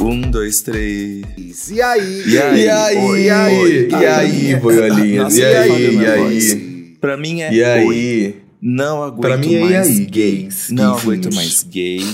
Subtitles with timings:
[0.00, 1.70] Um, dois, três.
[1.70, 2.22] E aí?
[2.28, 2.62] E aí?
[2.64, 2.96] E aí?
[2.98, 3.54] Oi, E aí?
[3.58, 3.88] oi.
[3.90, 5.24] E aí, boiolinhas?
[5.24, 5.94] Nossa, E aí?
[5.96, 6.96] E aí?
[7.00, 7.64] Pra mim é E oi.
[7.64, 8.36] aí?
[8.60, 10.06] Não aguento Pra mim é mais aí, gay.
[10.42, 10.68] gays?
[10.70, 12.06] Não aguento mais gay.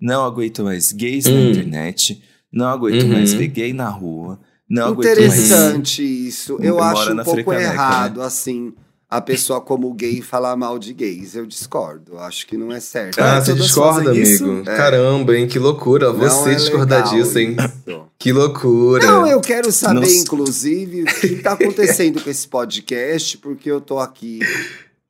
[0.00, 1.50] Não aguento mais gays na Hum.
[1.50, 2.22] internet.
[2.52, 3.12] Não aguento Uhum.
[3.12, 4.40] mais ver gay na rua.
[4.68, 5.18] Não aguento mais.
[5.44, 6.58] Interessante isso.
[6.60, 8.72] Eu acho um na pouco Frecaneca, errado, assim,
[9.10, 11.34] a pessoa como gay falar mal de gays.
[11.34, 12.16] Eu discordo.
[12.18, 13.18] Acho que não é certo.
[13.18, 14.44] Ah, Ah, você discorda, isso?
[14.44, 14.70] amigo?
[14.70, 14.76] É.
[14.76, 15.48] Caramba, hein?
[15.48, 16.12] Que loucura.
[16.12, 17.56] Você é discordar disso, hein?
[17.58, 18.02] isso.
[18.18, 19.04] Que loucura.
[19.04, 20.14] Não, eu quero saber, Nossa.
[20.14, 24.38] inclusive, o que tá acontecendo com esse podcast, porque eu tô aqui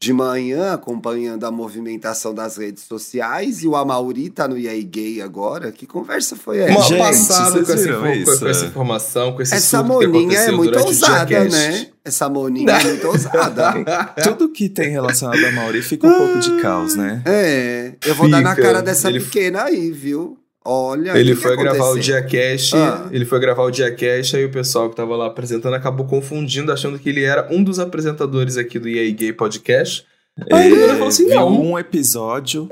[0.03, 5.21] de manhã acompanhando a movimentação das redes sociais e o Amauri tá no EA Gay
[5.21, 5.71] agora.
[5.71, 6.73] Que conversa foi essa?
[6.73, 8.41] Mal Gente, passado vocês com essa, viram info- isso?
[8.41, 11.87] com essa informação, com esse Essa moninha é muito ousada, né?
[12.03, 13.75] Essa moninha é muito ousada.
[14.25, 17.21] Tudo que tem relacionado a Mauri fica um pouco de caos, né?
[17.27, 18.63] É, eu vou dar na Fica.
[18.63, 20.39] cara dessa Ele- pequena aí, viu?
[20.65, 21.17] Olha.
[21.19, 21.99] Ele o que foi que gravar o?
[21.99, 23.09] Diacast, Ah.
[23.11, 26.99] ele foi gravar o Diacast, aí o pessoal que tava lá apresentando acabou confundindo, achando
[26.99, 30.05] que ele era um dos apresentadores aqui do EA Gay Podcast.
[30.53, 31.63] Aí ele falou assim, viu não.
[31.73, 32.69] um episódio.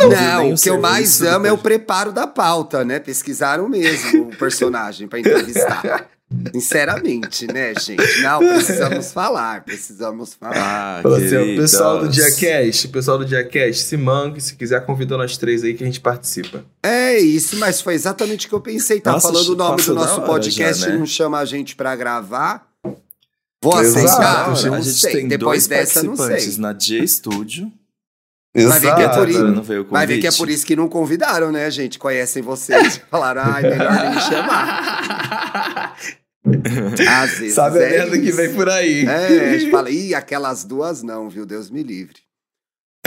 [0.00, 2.98] nem Não, o que eu mais amo é o preparo da pauta, né?
[2.98, 6.08] Pesquisaram mesmo o personagem pra entrevistar.
[6.52, 8.22] Sinceramente, né, gente?
[8.22, 10.56] Não, precisamos falar, precisamos falar.
[10.56, 11.72] Ah, assim, queridos.
[11.72, 15.82] pessoal do Diacast, pessoal do Diacast, se mangue, se quiser convida nós três aí que
[15.82, 16.64] a gente participa.
[16.82, 19.00] É isso, mas foi exatamente o que eu pensei.
[19.00, 20.98] Tá Nossa, falando o nome do nosso podcast já, e né?
[20.98, 22.68] não chama a gente pra gravar.
[23.62, 24.46] Vou Exato, aceitar?
[24.70, 25.12] Não a gente sei.
[25.12, 26.62] tem Depois dois dessa, não participantes sei.
[26.62, 27.72] na G Studio.
[28.54, 29.44] Vai ver que é por isso.
[29.46, 31.98] não veio o Vai ver que é por isso que não convidaram, né, gente?
[31.98, 33.00] Conhecem vocês.
[33.10, 35.96] Falaram, ai, melhor nem chamar.
[36.42, 39.06] Às vezes Sabe a é merda que vem por aí.
[39.06, 41.46] É, a gente fala, ih, aquelas duas não, viu?
[41.46, 42.16] Deus me livre.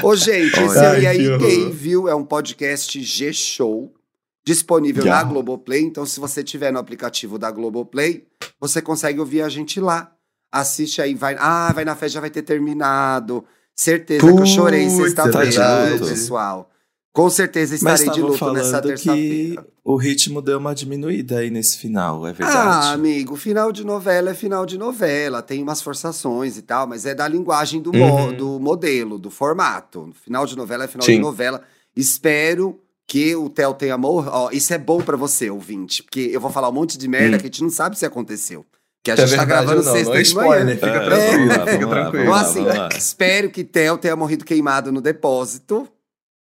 [0.01, 1.47] Ô, gente, esse é Ai, aí que horror.
[1.47, 2.07] Gay, viu?
[2.07, 3.93] É um podcast G-Show,
[4.45, 5.15] disponível Já.
[5.15, 5.81] na Globoplay.
[5.81, 8.25] Então, se você tiver no aplicativo da Globoplay,
[8.59, 10.11] você consegue ouvir a gente lá.
[10.51, 11.35] Assiste aí, vai.
[11.39, 13.43] Ah, vai na festa, já vai ter terminado.
[13.75, 16.09] Certeza que eu chorei sexta-feira, verdade.
[16.09, 16.69] pessoal.
[17.11, 19.65] Com certeza estarei de luto nessa terça-feira.
[19.83, 22.87] o ritmo deu uma diminuída aí nesse final, é Ah, verdade?
[22.95, 27.13] amigo, final de novela é final de novela, tem umas forçações e tal, mas é
[27.13, 28.33] da linguagem do, mo- Uhum.
[28.35, 30.11] do modelo, do formato.
[30.23, 31.13] Final de novela é final Sim.
[31.17, 31.61] de novela.
[31.95, 34.31] Espero que o Theo tenha morrido.
[34.33, 37.35] Ó, isso é bom pra você, ouvinte, porque eu vou falar um monte de merda
[37.35, 37.39] Hum.
[37.39, 38.65] que a gente não sabe se aconteceu.
[39.03, 40.47] Que a É gente tá verdade gravando ou não, sexta não é de manhã.
[40.47, 42.23] spoiler, fica É, tranquilo, lá, fica tranquilo.
[42.23, 42.41] Então, lá,
[42.87, 45.89] assim, espero que Theo tenha morrido queimado no depósito,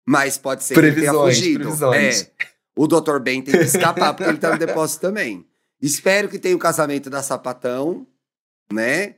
[0.06, 1.60] mas pode ser que ele tenha Previsões, fugido.
[1.66, 2.22] previsões.
[2.24, 2.32] É,
[2.76, 3.20] o Dr.
[3.20, 5.46] Ben tem que escapar porque ele tá no depósito também.
[5.80, 8.08] Espero que tenha o casamento da Sapatão,
[8.74, 9.16] né?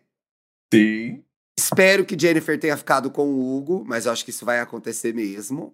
[0.73, 1.23] Sim.
[1.57, 5.13] Espero que Jennifer tenha ficado com o Hugo, mas eu acho que isso vai acontecer
[5.13, 5.73] mesmo.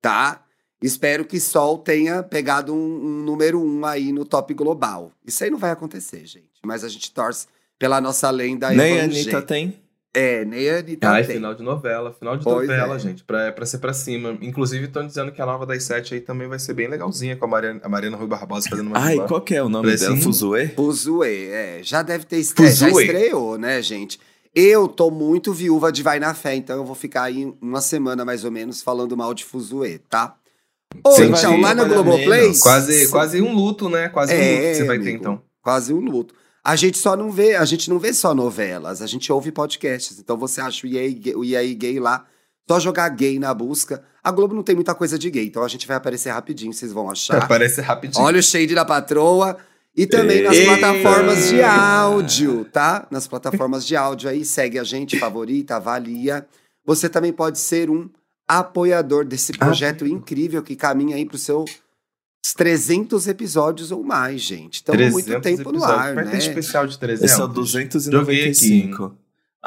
[0.00, 0.44] Tá?
[0.82, 5.10] Espero que Sol tenha pegado um, um número um aí no top global.
[5.26, 6.50] Isso aí não vai acontecer, gente.
[6.64, 7.46] Mas a gente torce
[7.78, 9.04] pela nossa lenda Nem a.
[9.04, 9.80] Anitta tem?
[10.12, 11.36] É, nem a Anitta Ai, tem.
[11.36, 12.98] final de novela, final de Pois novela, é.
[12.98, 14.36] gente, pra, pra ser pra cima.
[14.40, 17.44] Inclusive, estão dizendo que a nova das sete aí também vai ser bem legalzinha, com
[17.44, 20.04] a Mariana, a Mariana Rui Barbosa fazendo uma Ai, qual que é o nome Parece
[20.04, 20.16] dela?
[20.16, 20.68] Fuzue?
[20.68, 21.80] Fuzue, é.
[21.82, 22.70] Já deve ter estre...
[22.72, 24.18] já estreou, né, gente?
[24.54, 28.24] Eu tô muito viúva de Vai na Fé, então eu vou ficar aí uma semana
[28.24, 30.34] mais ou menos falando mal de Fuzue, tá?
[31.04, 32.58] Ou então, lá na Globoplay.
[32.58, 34.08] Quase, quase um luto, né?
[34.08, 35.18] Quase um É, luto que você vai ter, amigo.
[35.18, 35.42] então.
[35.62, 36.34] Quase um luto.
[36.64, 40.18] A gente só não vê, a gente não vê só novelas, a gente ouve podcasts.
[40.18, 42.24] Então você acha o EA, Gay- o EA Gay lá,
[42.68, 44.02] só jogar gay na busca.
[44.22, 46.92] A Globo não tem muita coisa de gay, então a gente vai aparecer rapidinho, vocês
[46.92, 47.42] vão achar.
[47.42, 48.24] Aparece rapidinho.
[48.24, 49.56] Olha o shade da patroa.
[49.96, 50.76] E também nas Eita!
[50.76, 53.06] plataformas de áudio, tá?
[53.10, 56.46] Nas plataformas de áudio aí, segue a gente, favorita, avalia.
[56.84, 58.10] Você também pode ser um
[58.46, 61.70] apoiador desse projeto incrível que caminha aí para os seus
[62.56, 64.74] 300 episódios ou mais, gente.
[64.74, 66.30] Estamos 300 muito tempo no ar, Vai né?
[66.30, 67.30] ter especial de 300.
[67.30, 69.16] Esse é o 295.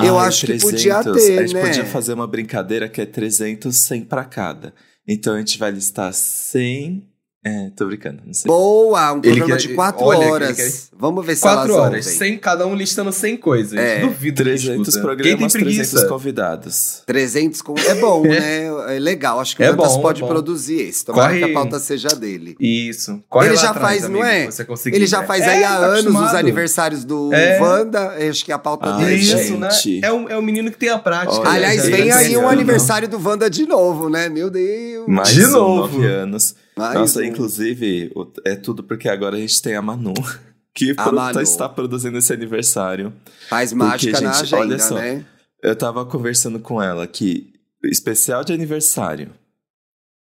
[0.02, 1.62] Eu Ai, acho que podia ter, A gente né?
[1.66, 4.74] podia fazer uma brincadeira que é 300, 100 pra cada.
[5.08, 7.06] Então a gente vai listar 100...
[7.42, 8.50] É, tô brincando, não sei.
[8.50, 10.58] Boa, um Ele programa quer- de quatro olha, horas.
[10.58, 13.80] quer- Vamos ver se Quatro elas horas, sem, cada um listando 100 coisas.
[13.80, 14.02] É.
[14.02, 15.00] Duvido que 300 escuta.
[15.02, 16.08] programas, Quem tem 300 preguiça?
[16.10, 17.02] convidados.
[17.06, 17.74] 300 com...
[17.80, 18.66] É bom, né?
[18.94, 19.40] É legal.
[19.40, 21.06] Acho que o É Dantas bom, pode é produzir esse.
[21.06, 22.58] Tomara Corre- que a pauta seja dele.
[22.60, 23.24] Isso.
[23.30, 24.46] Corre Ele lá já atrás, faz, não amigo, é?
[24.52, 25.28] Você conseguir, Ele já né?
[25.28, 26.36] faz É, aí há tá anos os acostumado.
[26.36, 27.62] aniversários do É.
[27.62, 28.16] Wanda.
[28.30, 29.16] Acho que a pauta Ai, dele.
[29.22, 29.58] Isso, gente.
[29.58, 29.70] né?
[30.04, 31.40] É um, é um menino que tem a prática.
[31.40, 31.56] Olha, né?
[31.56, 32.50] Aliás, Já- vem aí um ano.
[32.50, 34.28] aniversário do Wanda de novo, né?
[34.28, 35.08] Meu Deus.
[35.08, 35.94] Mais De novo.
[35.98, 36.54] nove anos.
[36.80, 37.24] Mais Nossa, um.
[37.24, 38.12] inclusive,
[38.46, 40.14] é tudo porque agora a gente tem a Manu,
[40.74, 41.42] que A pro- Manu.
[41.42, 43.14] está produzindo esse aniversário.
[43.50, 44.96] Faz mágica Porque, na gente, olha agenda, só.
[44.96, 45.26] né?
[45.62, 47.54] Eu tava conversando com ela que
[47.84, 49.32] especial de aniversário,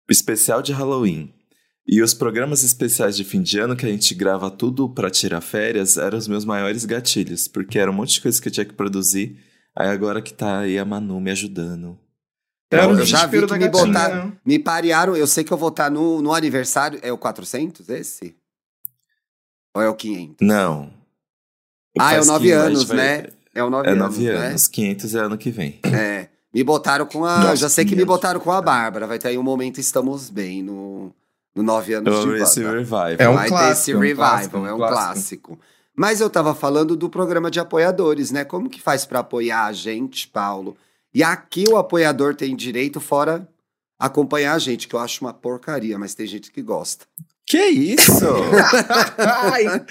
[0.09, 1.33] especial de Halloween
[1.89, 5.39] E os programas especiais de fim de ano, que a gente grava tudo pra tirar
[5.41, 8.65] férias, eram os meus maiores gatilhos, porque era um monte de coisa que eu tinha
[8.65, 9.38] que produzir.
[9.77, 11.97] Aí agora que tá aí a Manu me ajudando.
[12.69, 14.34] Era o eu já vi desespero que da me gatinha, botaram, né?
[14.46, 18.36] me parearam, eu sei que eu vou estar no, no aniversário, é o 400 esse?
[19.75, 20.36] Ou é o 500?
[20.46, 20.92] Não.
[22.00, 23.28] Ah, é o Faz nove que a gente anos, vai- né?
[23.56, 24.48] É o 9 É anos, nove né?
[24.50, 24.68] anos.
[24.68, 25.80] 500 é ano que vem.
[25.84, 26.28] É.
[26.54, 27.40] Me botaram com a.
[27.40, 28.08] Nossa, já sei que me 500.
[28.16, 29.08] botaram com a Bárbara.
[29.08, 31.12] Vai ter aí um momento Estamos Bem no,
[31.56, 33.16] no 9 anos Eu de esse revival.
[33.18, 34.96] É um Vai ter clássico, esse é um revival, clássico, é um clássico.
[35.04, 35.60] clássico.
[35.96, 38.44] Mas eu tava falando do programa de apoiadores, né?
[38.46, 40.78] Como que faz pra apoiar a gente, Paulo?
[41.18, 43.48] E aqui o apoiador tem direito, fora
[44.00, 47.06] acompanhar a gente, que eu acho uma porcaria, mas tem gente que gosta.
[47.44, 48.12] Que isso?
[49.18, 49.84] Ai,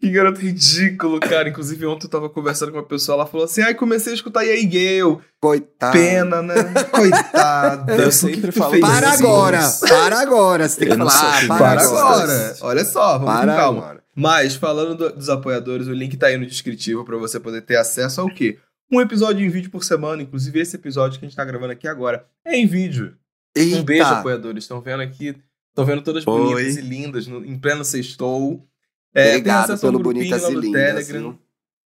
[0.00, 1.48] que garoto ridículo, cara.
[1.48, 4.44] Inclusive, ontem eu tava conversando com uma pessoa, ela falou assim: ai, comecei a escutar
[4.44, 5.18] EA Gale.
[5.40, 5.92] Coitado.
[5.92, 6.54] Pena, né?
[6.90, 7.94] Coitada.
[7.94, 9.22] Eu sempre falo Para isso?
[9.22, 10.68] agora, para agora.
[10.68, 12.08] Você tem que falar, ah, para, Para agora.
[12.22, 12.56] agora.
[12.62, 13.78] Olha só, vamos Para com calma.
[13.82, 14.04] agora.
[14.16, 17.76] Mas, falando do- dos apoiadores, o link tá aí no descritivo pra você poder ter
[17.76, 18.58] acesso ao quê?
[18.92, 21.88] Um episódio em vídeo por semana, inclusive esse episódio que a gente tá gravando aqui
[21.88, 23.16] agora é em vídeo.
[23.56, 23.76] Eita.
[23.78, 24.64] Um beijo, apoiadores.
[24.64, 25.34] Estão vendo aqui,
[25.70, 26.38] estão vendo todas Oi.
[26.54, 28.66] bonitas e lindas no- em pleno sextou.
[29.14, 31.06] É, Obrigado pelo Bonitas e Lindas.
[31.06, 31.38] Telegram.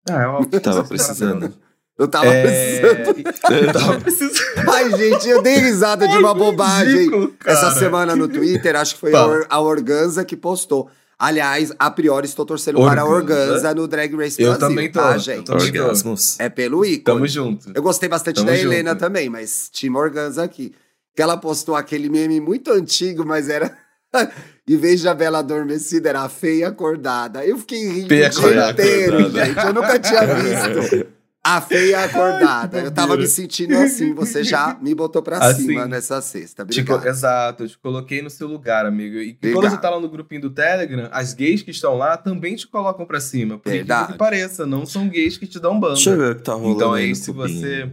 [0.08, 0.60] Ah, é óbvio.
[0.60, 1.54] Tava Isso é precisando.
[1.98, 3.56] Eu tava É, precisando.
[3.66, 4.70] Eu tava precisando.
[4.70, 6.94] Ai, gente, eu dei risada de uma bobagem.
[6.98, 7.56] Ridículo, cara.
[7.58, 9.26] Essa semana no Twitter, acho que foi a.
[9.26, 10.90] Or- a Organza que postou.
[11.18, 13.42] Aliás, a priori estou torcendo para a Organza?
[13.44, 15.44] Organza no Drag Race Eu Brasil, também tô, tá, eu gente?
[15.46, 15.80] também tô.
[15.80, 16.38] Orgasmos.
[16.38, 17.04] É pelo ícone.
[17.04, 17.70] Tamo junto.
[17.74, 18.66] Eu gostei bastante Tamo da junto.
[18.66, 20.74] Helena também, mas Tim Organza aqui.
[21.14, 23.74] Que ela postou aquele meme muito antigo, mas era...
[24.68, 27.44] em vez de a Bela adormecida, era a feia acordada.
[27.46, 28.82] Eu fiquei rindo Feia o dia acordada.
[28.82, 29.58] inteiro, gente.
[29.58, 31.06] Eu nunca tinha visto.
[31.46, 32.78] A feia acordada.
[32.80, 34.12] eu tava me sentindo assim.
[34.14, 35.66] Você já me botou pra Assim.
[35.66, 36.66] cima nessa sexta.
[36.66, 37.14] Te co- Obrigado.
[37.14, 39.16] Exato, eu te coloquei no seu lugar, amigo.
[39.18, 39.70] E quando Obrigado.
[39.70, 43.06] você tá lá no grupinho do Telegram, as gays que estão lá também te colocam
[43.06, 43.58] pra cima.
[43.58, 44.12] Por Verdade.
[44.12, 45.94] que pareça, não são gays que te dão banda.
[45.94, 47.90] Deixa eu ver o que tá rolando Então aí se você.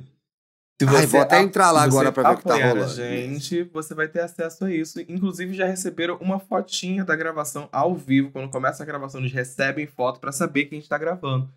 [0.82, 2.94] Se Ai, você vou até entrar lá agora pra ver o que tá rolando.
[2.96, 5.00] Gente, você vai ter acesso a isso.
[5.08, 8.32] Inclusive, já receberam uma fotinha da gravação ao vivo.
[8.32, 11.48] Quando começa a gravação, eles recebem foto pra saber que a gente tá gravando.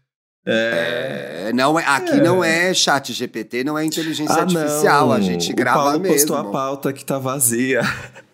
[0.47, 1.47] É.
[1.49, 2.23] É, não é, aqui É.
[2.23, 5.07] não é chat GPT, não é inteligência Ah, artificial.
[5.09, 5.13] não.
[5.15, 6.15] A gente o grava Paulo mesmo.
[6.17, 7.83] postou a pauta que tá vazia.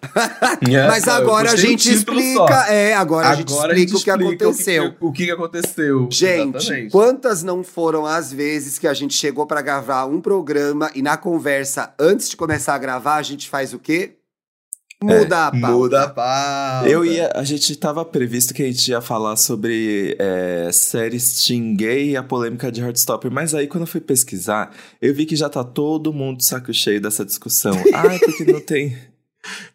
[0.88, 2.66] Mas Eu agora a o gente explica.
[2.68, 4.84] É, agora, a gente Agora explica o que explica aconteceu.
[4.84, 6.08] O que, o que aconteceu.
[6.10, 6.90] Gente, Exatamente.
[6.90, 11.16] quantas não foram as vezes que a gente chegou pra gravar um programa e na
[11.16, 14.16] conversa, antes de começar a gravar, a gente faz o quê?
[15.02, 15.68] Muda a pauta.
[15.68, 16.88] Muda a pauta.
[16.88, 17.30] Eu ia.
[17.34, 22.16] A gente tava previsto que a gente ia falar sobre é, séries teen gay e
[22.16, 25.64] a polêmica de Heartstopper, mas aí quando eu fui pesquisar, eu vi que já tá
[25.64, 27.72] todo mundo de saco cheio dessa discussão.
[27.92, 28.96] Ai, porque não tem.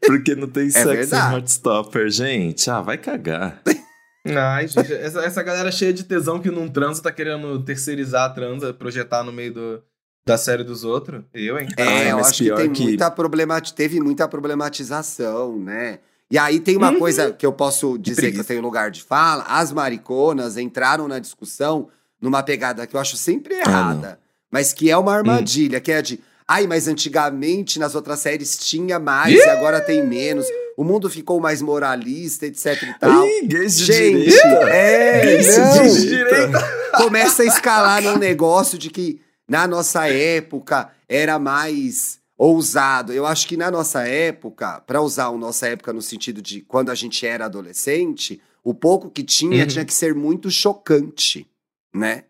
[0.02, 1.34] Porque não tem sexo verdade.
[1.34, 2.70] em Heartstopper, gente.
[2.70, 3.62] Ah, vai cagar.
[4.26, 8.30] Ai, gente, essa, essa galera cheia de tesão que não transa tá querendo terceirizar a
[8.30, 9.84] transa, projetar no meio do,
[10.28, 11.24] da série dos outros.
[11.34, 11.68] Eu, hein?
[11.78, 16.00] É, Ai, eu mas acho que tem que- muita problemati teve muita problematização, né?
[16.30, 17.00] E aí tem uma Uhum.
[17.00, 19.44] coisa que eu posso dizer que eu tenho lugar de fala.
[19.48, 21.88] As mariconas entraram na discussão
[22.22, 24.20] numa pegada que eu acho sempre Ah, errada,
[24.52, 25.16] mas que é uma Hum.
[25.16, 26.20] armadilha, que é de
[26.50, 30.46] Ai, mas antigamente nas outras séries tinha mais e agora tem menos.
[30.78, 33.26] O mundo ficou mais moralista, etc e tal.
[33.28, 34.70] Ih, gays de Gente, direita.
[34.70, 35.84] é, Gays não.
[35.84, 36.60] de direita.
[36.96, 43.12] começa a escalar num negócio de que na nossa época era mais ousado.
[43.14, 46.90] Eu acho que na nossa época, para usar a nossa época no sentido de quando
[46.90, 49.68] a gente era adolescente, o pouco que tinha Uhum.
[49.68, 51.48] tinha que ser muito chocante,
[51.96, 52.26] né?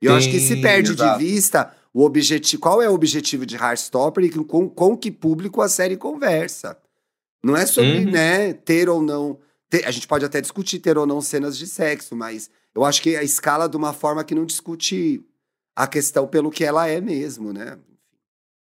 [0.00, 1.18] E eu acho que se Sim, perde exato.
[1.18, 2.60] de vista o objetivo.
[2.62, 6.76] Qual é o objetivo de Heartstopper e com, com que público a série conversa?
[7.44, 8.10] Não é sobre, Uhum.
[8.10, 9.38] né, ter ou não.
[9.68, 13.02] ter- a gente pode até discutir ter ou não cenas de sexo, mas eu acho
[13.02, 15.22] que a escala de uma forma que não discute
[15.76, 17.78] a questão pelo que ela é mesmo, né?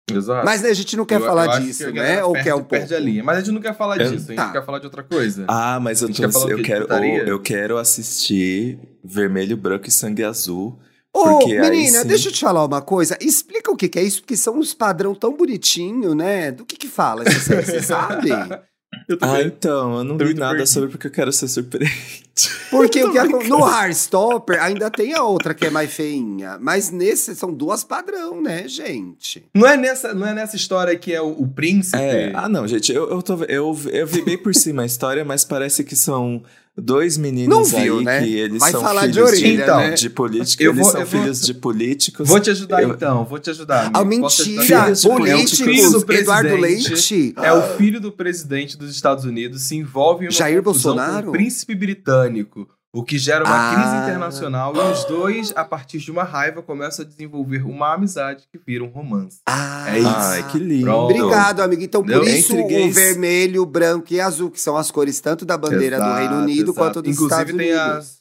[0.09, 0.45] Exato.
[0.45, 2.23] Mas né, a gente não quer Eu- falar eu disso, que a né?
[2.23, 2.93] Ou perde- quer um pouco?
[2.93, 3.23] a linha.
[3.23, 4.51] Mas a gente não quer falar Eu- disso, a gente Tá.
[4.53, 5.45] quer falar de outra coisa.
[5.49, 10.79] Ah, mas eu, tô, eu quero, ou eu quero assistir Vermelho, Branco e Sangue Azul.
[11.13, 13.17] Ô, menina, sim- deixa eu te falar uma coisa.
[13.19, 16.51] Explica o que, que é isso, porque são uns padrão tão bonitinho, né?
[16.51, 18.29] Do que que fala essa série, você sabe?
[19.07, 20.67] Eu Ah, então, eu não Tô vi nada perdido.
[20.73, 21.95] sobre porque eu quero ser surpreendido.
[22.69, 23.47] Porque o que brincando.
[23.47, 26.57] no Heartstopper ainda tem a outra que é mais feinha.
[26.61, 29.43] Mas nesse são duas padrão, né, gente?
[29.55, 31.97] Não é nessa, não é nessa história que é o, o príncipe?
[31.97, 35.25] É, ah não, gente, eu, eu, tô, eu, eu vi bem por cima a história,
[35.25, 36.43] mas parece que são
[36.79, 38.21] dois meninos Não viu, aí né?
[38.23, 39.91] que eles Vai são falar de filhos orelha, Então, né?
[39.91, 42.27] de políticos, eu eles vou- são eu vou- filhos de políticos.
[42.29, 43.89] Vou te ajudar Eu- então, vou te ajudar.
[43.93, 44.27] Amigo.
[44.27, 44.83] Te mentira!
[44.83, 44.83] ajudar?
[44.85, 46.89] Filhos de É o Políticos, filho do Eduardo presidente.
[46.89, 47.33] Leite.
[47.37, 51.23] É o filho do presidente dos Estados Unidos se envolve em uma Jair Bolsonaro?
[51.23, 53.73] com o príncipe britânico, o que gera uma Ah.
[53.75, 58.47] crise internacional e os dois, a partir de uma raiva, começam a desenvolver uma amizade
[58.51, 59.39] que vira um romance.
[59.45, 60.09] Ah, É isso.
[60.09, 60.85] Ai, que lindo.
[60.85, 61.13] Pronto.
[61.13, 61.81] Obrigado, amigo.
[61.83, 62.35] Então, por Entendeu?
[62.35, 66.03] isso, o vermelho, o branco e azul, que são as cores tanto da bandeira do
[66.03, 66.73] Exato, Reino Unido exato.
[66.73, 68.17] quanto dos Inclusive, Estados Unidos.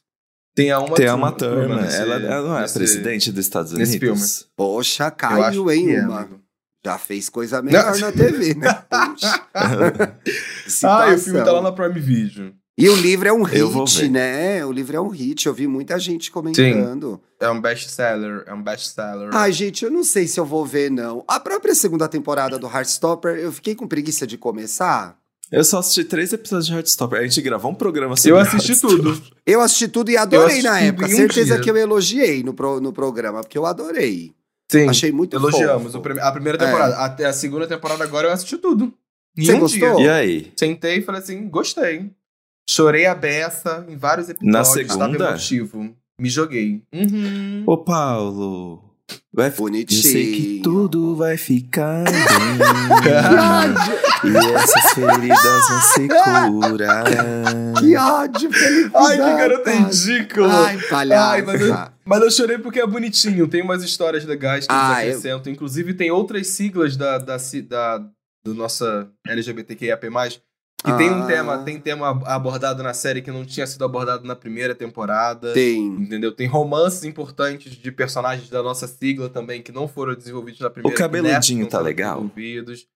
[0.55, 3.45] Tem a uma Tem a Uma Thurman, nesse- ela, ela não é nesse- presidente dos
[3.45, 4.47] Estados nesse Unidos?
[4.57, 6.41] Poxa, Eu acho caiu, hein, é, amigo.
[6.85, 8.73] Já fez coisa melhor na TV, né?
[8.89, 9.43] Poxa.
[10.85, 12.55] Ah, e o filme tá lá na Prime Video.
[12.79, 14.63] E o livro é um hit, né?
[14.65, 15.47] O livro é um hit.
[15.47, 17.19] Eu vi muita gente comentando.
[17.41, 19.31] É um best-seller, é um best-seller.
[19.33, 21.25] Ai, gente, eu não sei se eu vou ver, não.
[21.27, 25.17] A própria segunda temporada do Heartstopper, eu fiquei com preguiça de começar.
[25.51, 27.21] Eu só assisti três episódios de Heartstopper.
[27.21, 29.23] A gente gravou um programa sobre Eu assisti tudo.
[29.47, 31.07] Eu assisti tudo e adorei assisti na época.
[31.07, 31.63] um Certeza dia.
[31.63, 34.35] que eu elogiei no, pro- no programa, porque eu adorei.
[34.69, 34.89] Sim.
[34.89, 36.97] Achei muito Elogiamos a primeira temporada.
[36.97, 38.93] Até a segunda temporada agora eu assisti tudo.
[39.39, 39.97] Você um gostou?
[39.97, 40.05] dia.
[40.05, 40.53] E aí?
[40.57, 42.11] Sentei e falei assim, gostei.
[42.69, 44.53] Chorei a beça em vários episódios.
[44.53, 45.29] Na Estava segunda?
[45.31, 45.95] emotivo.
[46.21, 46.83] Me joguei.
[46.93, 47.63] Uhum.
[47.67, 48.83] Ô, Paulo.
[49.33, 49.99] Vai Bonitinho.
[50.01, 52.03] Eu sei que tudo vai ficar
[53.05, 54.33] bem.
[54.33, 57.05] e essas feridas vão se curar.
[57.79, 58.91] Que ódio, Felipe.
[58.97, 60.67] Ai, que garota ridícula.
[60.67, 61.31] Ai, palhaça.
[61.31, 63.47] Ai, mas eu- Mas eu chorei porque é bonitinho.
[63.47, 65.53] Tem umas histórias legais que Ah, eu- eles acrescentam.
[65.53, 67.37] Inclusive, tem outras siglas da, da,
[67.69, 67.99] da,
[68.45, 70.07] do nossa LGBTQIAP+,
[70.87, 71.27] que tem um Ah.
[71.27, 75.53] tema, tem tema abordado na série que não tinha sido abordado na primeira temporada.
[75.53, 75.85] Tem.
[75.87, 76.33] Entendeu?
[76.33, 80.95] Tem romances importantes de personagens da nossa sigla também que não foram desenvolvidos na primeira.
[80.95, 82.15] O cabeludinho tá legal?
[82.17, 82.87] desenvolvidos.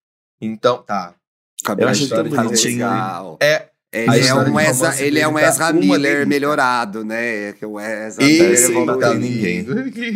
[0.40, 1.14] Então, tá.
[1.58, 2.72] História tão tá bonitinho.
[2.74, 3.38] legal.
[3.42, 3.68] É.
[3.92, 7.48] a Ele é, um de Ezra, ele é um tá Ezra Miller melhorado, né?
[7.48, 9.66] É que o Ezra E Miller sem bater em ninguém.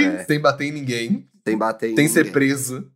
[0.00, 0.24] É.
[0.26, 1.28] Sem bater em ninguém.
[1.46, 2.32] Sem bater em Sem ser ninguém.
[2.32, 2.88] preso.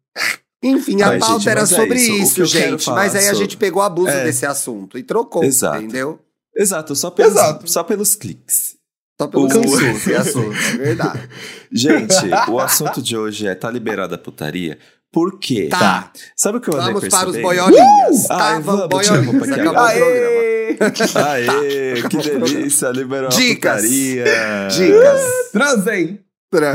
[0.62, 2.34] Enfim, a Ai, pauta gente, era mas é sobre isso.
[2.34, 2.90] Que isso, gente.
[2.90, 4.24] Mas aí a sobre- gente pegou abuso É.
[4.24, 5.78] desse assunto e trocou, Exato.
[5.78, 6.18] entendeu?
[6.56, 7.70] Exato, só pelos, Exato.
[7.70, 8.76] Só pelos cliques.
[9.20, 11.28] Só pelo O- cansou esse assunto, é verdade.
[11.72, 12.14] Gente,
[12.48, 14.78] o assunto de hoje é tá liberada a putaria.
[15.12, 15.68] Por quê?
[15.70, 18.30] Tá, Sabe o que eu andei vamos para os boiolinhas.
[18.30, 19.52] Ai, tá, vamos, vamos, a boiolinhas.
[19.52, 19.94] Acabou o agora.
[19.98, 21.28] programa.
[21.30, 22.46] Aê, que o programa.
[22.46, 23.72] delícia, liberou Dicas.
[23.72, 24.24] a putaria.
[24.70, 25.50] Dicas.
[25.52, 26.20] Transem!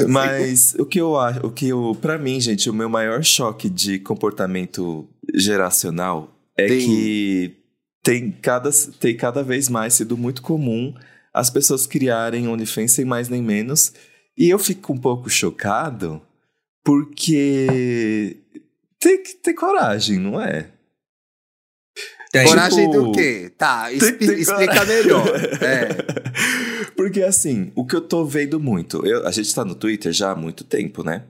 [0.07, 3.69] Mas o que eu acho, o que eu, pra mim, gente, o meu maior choque
[3.69, 6.79] de comportamento geracional é Tem.
[6.79, 7.55] que
[8.03, 10.93] tem cada, tem cada vez mais sido muito comum
[11.33, 13.93] as pessoas criarem OnlyFans sem mais nem menos.
[14.37, 16.21] E eu fico um pouco chocado
[16.83, 18.37] porque
[18.99, 20.69] tem que ter coragem, não é?
[22.33, 22.47] Tem.
[22.47, 23.51] Coragem tipo, do quê?
[23.55, 24.95] Tá, expli- explica coragem.
[25.03, 25.27] melhor.
[25.61, 25.87] É.
[26.97, 30.31] Porque assim, o que eu tô vendo muito, eu- a gente tá no Twitter já
[30.31, 31.25] há muito tempo, né?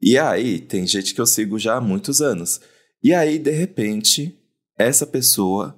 [0.00, 2.60] E aí, tem gente que eu sigo já há muitos anos.
[3.02, 4.32] E aí, de repente,
[4.78, 5.74] essa pessoa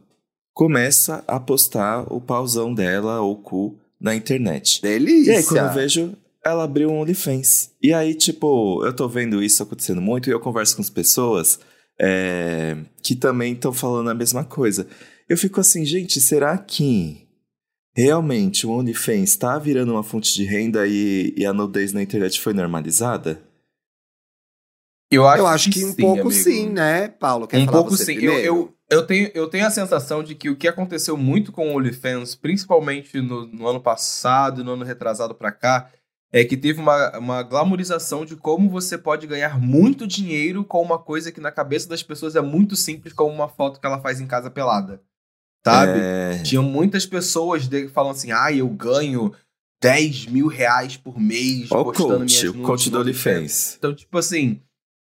[0.52, 4.82] começa a postar o pauzão dela ou o cu na internet.
[4.82, 5.32] Delícia.
[5.32, 6.12] E aí, quando eu vejo,
[6.44, 7.70] ela abriu um OnlyFans.
[7.82, 11.58] E aí, tipo, eu tô vendo isso acontecendo muito e eu converso com as pessoas
[12.00, 14.86] é, que também estão falando a mesma coisa.
[15.28, 17.26] Eu fico assim, gente, será que
[17.96, 22.40] realmente o OnlyFans tá virando uma fonte de renda e, e a nudez na internet
[22.40, 23.42] foi normalizada?
[25.10, 26.32] Eu acho, Eu acho que um sim, pouco amigo.
[26.32, 27.46] sim, né, Paulo?
[27.46, 28.18] Quer um falar pouco você sim.
[28.18, 31.68] Eu, eu, eu, tenho, eu tenho a sensação de que o que aconteceu muito com
[31.70, 35.90] o OnlyFans, principalmente no, no ano passado e no ano retrasado pra cá,
[36.32, 40.98] é que teve uma, uma glamorização de como você pode ganhar muito dinheiro com uma
[40.98, 44.20] coisa que na cabeça das pessoas é muito simples, como uma foto que ela faz
[44.20, 45.00] em casa pelada.
[45.64, 45.98] Sabe?
[45.98, 49.32] É, Tinham muitas pessoas de, falando assim, ah, eu ganho
[49.82, 53.76] 10 mil reais por mês Ó o postando minhas coach, o nudes coach do OnlyFans.
[53.76, 54.60] Então, tipo assim,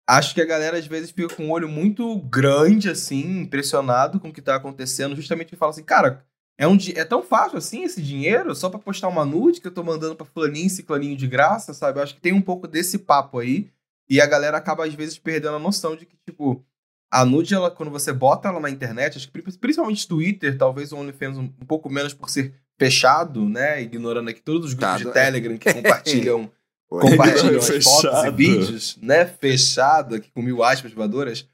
[0.09, 4.28] acho que a galera às vezes fica com um olho muito grande, assim, impressionado com
[4.28, 6.25] o que tá acontecendo, justamente que fala assim, cara,
[6.62, 9.73] é, um, é tão fácil assim esse dinheiro só pra postar uma nude que eu
[9.73, 11.99] tô mandando pra fulaninho e ciclaninho de graça, sabe?
[11.99, 13.69] Eu acho que tem um pouco desse papo aí,
[14.09, 16.64] e a galera acaba às vezes perdendo a noção de que, tipo,
[17.11, 20.92] a nude, ela, quando você bota ela na internet, acho que pri- principalmente Twitter, talvez
[20.92, 23.83] o OnlyFans um, um pouco menos por ser fechado, né?
[23.83, 26.50] Ignorando aqui todos os grupos Tá, de Telegram que compartilham
[26.88, 29.25] compartilham as fotos e vídeos, né?
[29.26, 31.47] Fechado, aqui com mil aspas voadoras.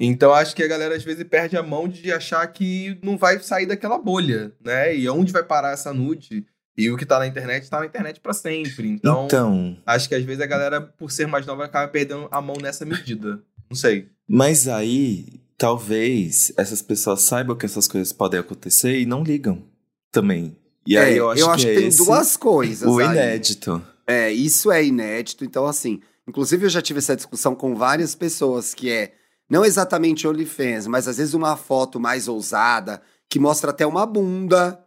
[0.00, 3.38] Então acho que a galera às vezes perde a mão de achar que não vai
[3.40, 4.96] sair daquela bolha, né?
[4.96, 6.46] E onde vai parar essa nude?
[6.76, 8.88] E o que tá na internet tá na internet para sempre.
[8.88, 12.40] Então, Então, acho que às vezes a galera, por ser mais nova, acaba perdendo a
[12.40, 13.42] mão nessa medida.
[13.68, 14.08] Não sei.
[14.26, 19.62] mas aí, talvez essas pessoas saibam que essas coisas podem acontecer e não ligam
[20.10, 20.56] também.
[20.86, 22.88] E aí É, eu acho que, é tem esse duas coisas.
[22.88, 23.06] o aí.
[23.06, 23.82] inédito.
[24.06, 25.44] É, isso é inédito.
[25.44, 29.12] Então, assim, inclusive eu já tive essa discussão com várias pessoas que é
[29.50, 34.80] não exatamente OnlyFans, mas às vezes uma foto mais ousada que mostra até uma bunda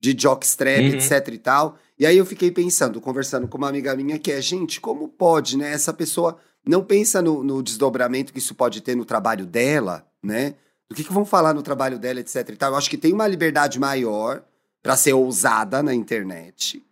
[0.00, 0.94] de jockstrap, Uhum.
[0.94, 1.78] etc e tal.
[1.98, 5.56] E aí eu fiquei pensando, conversando com uma amiga minha que é, gente, como pode,
[5.56, 5.72] né?
[5.72, 10.54] Essa pessoa não pensa no, no desdobramento que isso pode ter no trabalho dela, né?
[10.88, 12.72] Do que, que vão falar no trabalho dela, etc e tal.
[12.72, 14.42] Eu acho que tem uma liberdade maior
[14.82, 16.82] pra ser ousada na internet.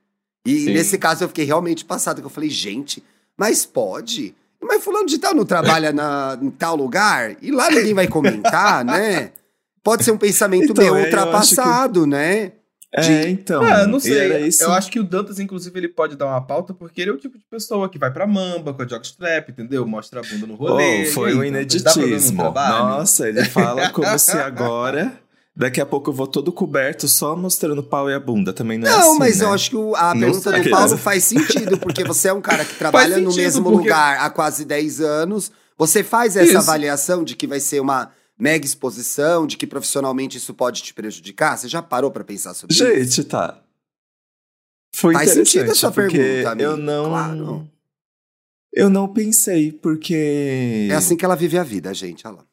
[0.47, 0.73] E Sim.
[0.73, 3.03] nesse caso eu fiquei realmente passado, que eu falei, gente,
[3.37, 4.35] mas pode?
[4.63, 7.37] Mas fulano de tal não trabalha na, em tal lugar?
[7.43, 9.31] E lá ninguém vai comentar, né?
[9.83, 12.53] Pode ser um pensamento Então, meio é, acho que- ultrapassado, né?
[12.95, 13.63] É, então.
[13.65, 14.19] Ah, não sei.
[14.19, 14.63] era isso.
[14.63, 17.17] Eu acho que o Dantas, inclusive, ele pode dar uma pauta porque ele é o
[17.17, 19.87] tipo de pessoa que vai pra mamba com a jockstrap, entendeu?
[19.87, 21.05] Mostra a bunda no rolê.
[21.09, 22.43] Oh, foi um no ineditismo.
[22.53, 25.11] Nossa, ele fala como se agora.
[25.55, 28.53] Daqui a pouco eu vou todo coberto só mostrando o pau e a bunda.
[28.55, 29.45] Também não é Não, assim, mas né?
[29.45, 32.65] eu acho que a Não pergunta do Paulo faz sentido, porque você é um cara
[32.65, 35.53] que trabalha no sentido, mesmo porque- lugar há quase 10 anos.
[35.77, 36.59] Você faz essa Isso.
[36.59, 41.59] avaliação de que vai ser uma mega exposição, de que profissionalmente isso pode te prejudicar?
[41.59, 42.85] Você já parou pra pensar sobre isso?
[42.87, 43.61] Gente, tá.
[44.95, 47.05] Foi Faz sentido essa pergunta, amigo, eu não...
[47.11, 47.69] claro.
[48.75, 50.89] Eu não pensei, porque...
[50.91, 52.27] É assim que ela vive a vida, gente.
[52.27, 52.45] Olha lá.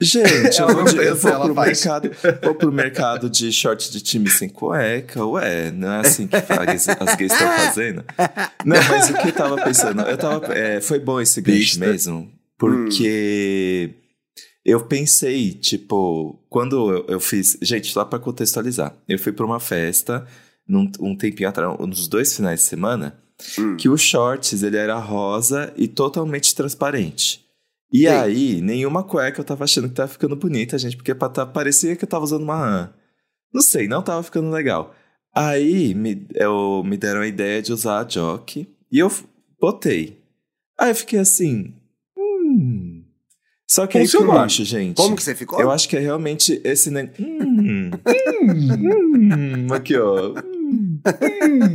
[0.00, 1.84] Gente, eu Ela vou, de- eu vou pro faz.
[1.84, 2.10] mercado,
[2.42, 6.88] vou pro mercado de short de time sem cueca, ué, não é assim que as,
[6.88, 8.04] as gays estão fazendo.
[8.64, 12.30] Não, mas o que eu tava pensando, eu tava, é, foi bom esse gancho mesmo,
[12.56, 13.90] porque
[14.64, 19.58] eu pensei, tipo, quando eu, eu fiz, gente, só pra contextualizar, eu fui pra uma
[19.58, 20.24] festa,
[20.68, 23.18] num, um tempinho atrás, uns dois finais de semana,
[23.56, 23.76] Hum.
[23.76, 27.46] que os shorts, ele era rosa e totalmente transparente.
[27.92, 28.06] E Sim.
[28.06, 32.04] aí, nenhuma cueca eu tava achando que tava ficando bonita, gente, porque tá- parecia que
[32.04, 32.94] eu tava usando uma.
[33.52, 34.94] Não sei, não tava ficando legal.
[35.34, 39.10] Aí, me, eu, me deram a ideia de usar a Jock e eu
[39.60, 40.18] botei.
[40.78, 41.74] Aí eu fiquei assim,
[42.16, 43.04] hum...
[43.70, 44.42] Só que aí que eu Funcionou.
[44.42, 44.96] acho, gente...
[44.96, 45.60] Como que você ficou?
[45.60, 46.90] Eu acho que é realmente esse...
[46.90, 47.10] Ne...
[47.20, 47.90] Hum,
[49.68, 50.34] hum, aqui, ó.
[50.42, 51.00] Hum.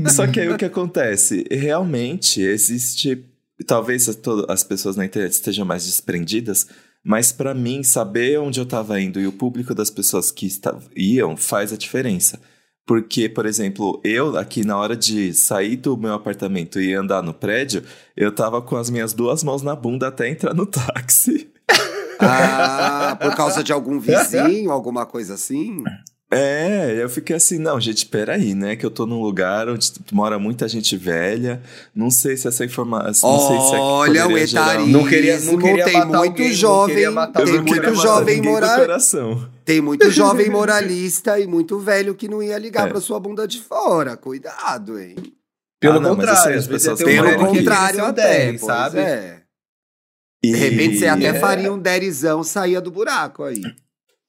[0.10, 1.46] Só que aí o que acontece?
[1.52, 3.24] Realmente existe.
[3.66, 4.10] Talvez
[4.48, 6.68] as pessoas na internet estejam mais desprendidas,
[7.04, 10.48] mas pra mim, saber onde eu tava indo e o público das pessoas que
[10.96, 12.40] iam faz a diferença.
[12.86, 17.34] Porque, por exemplo, eu aqui na hora de sair do meu apartamento e andar no
[17.34, 17.84] prédio,
[18.16, 21.50] eu tava com as minhas duas mãos na bunda até entrar no táxi.
[22.20, 25.84] Ah, por causa de algum vizinho, alguma coisa assim?
[26.36, 28.76] É, eu fiquei assim, não, gente, peraí, né?
[28.76, 31.62] Que eu tô num lugar onde mora muita gente velha.
[31.96, 33.32] Não sei se essa informação.
[33.32, 34.92] Não sei se é Olha o etarismo.
[34.92, 38.42] Não queria- não queria tem matar muito alguém, não jovem, queria matar tem muito jovem
[38.42, 38.88] moral,
[39.66, 42.90] tem muito jovem moralista e muito velho que não ia ligar É.
[42.92, 44.18] pra sua bunda de fora.
[44.18, 45.16] Cuidado, hein?
[45.80, 48.74] Pelo Ah, não, mas contrário, as às vezes pessoas um Pelo contrário, até, 10, pois
[48.74, 49.00] sabe?
[49.00, 49.40] é.
[50.44, 51.34] E- De repente você até é.
[51.40, 53.62] faria um derizão, saía do buraco aí.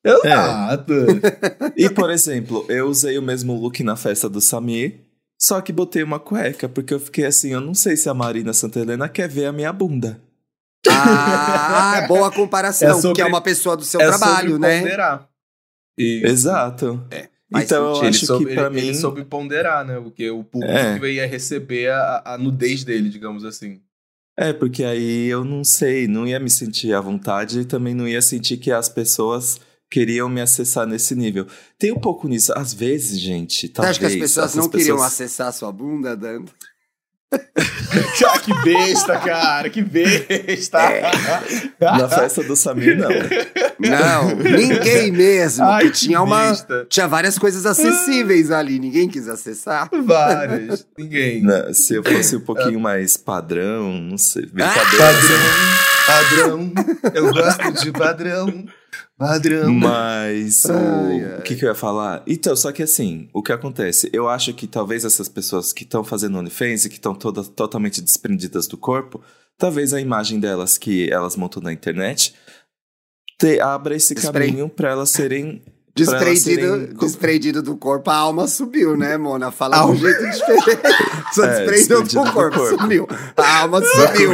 [0.05, 0.93] Exato.
[1.77, 5.01] E, por exemplo, eu usei o mesmo look na festa do Samir,
[5.41, 8.53] só que botei uma cueca, porque eu fiquei assim, eu não sei se a Marina
[8.53, 10.21] Santa Helena quer ver a minha bunda.
[10.89, 14.81] Ah, boa comparação, É sobre- porque é uma pessoa do seu é trabalho, sobre né?
[14.81, 15.29] ponderar.
[15.99, 17.05] E Exato.
[17.51, 18.87] faz então eu acho soube, que pra ele, mim.
[18.89, 19.99] ele soube ponderar, né?
[20.01, 20.99] Porque o público É.
[20.99, 23.81] que ia receber a, a nudez dele, digamos assim.
[24.37, 28.09] É, porque aí eu não sei, não ia me sentir à vontade e também não
[28.09, 29.61] ia sentir que as pessoas
[29.95, 31.47] queriam me acessar nesse nível.
[31.79, 32.53] Tem um pouco nisso.
[32.57, 33.97] Às vezes, gente, Você talvez...
[33.97, 36.45] acha que as pessoas não queriam pessoas- acessar sua bunda, Dan?
[38.27, 40.79] Ah, que besta, cara, que besta.
[41.81, 43.09] Na festa do Samir, não.
[43.79, 45.65] Não, ninguém mesmo.
[45.65, 46.51] Ai, que que tinha uma.
[46.51, 46.87] besta.
[46.89, 49.89] Tinha várias coisas acessíveis ali, ninguém quis acessar.
[50.05, 50.87] Várias.
[50.99, 51.43] Ninguém.
[51.43, 54.47] Né, Se eu fosse um pouquinho mais padrão, não sei.
[54.47, 55.05] Brincadeira.
[56.07, 57.13] Padrão, padrão.
[57.15, 58.65] Eu gosto de padrão.
[59.17, 59.73] Padrão.
[59.73, 62.23] Mas o, o que, que eu ia falar?
[62.27, 64.11] Então, só que assim, o que acontece?
[64.13, 68.01] Eu acho que talvez essas pessoas que estão fazendo OnlyFans e que estão todas totalmente
[68.01, 69.23] desprendidas do corpo,
[69.57, 72.35] talvez a imagem delas que elas montam na internet
[73.39, 75.63] te, abra esse Despre- caminho para elas serem
[75.97, 79.53] Desprendido, desprendido do corpo, a alma subiu, né, Mona?
[79.53, 80.81] Fala de um jeito diferente.
[81.33, 82.81] Só É, desprendeu do do corpo, corpo.
[82.83, 83.07] sumiu.
[83.37, 84.31] A alma sumiu.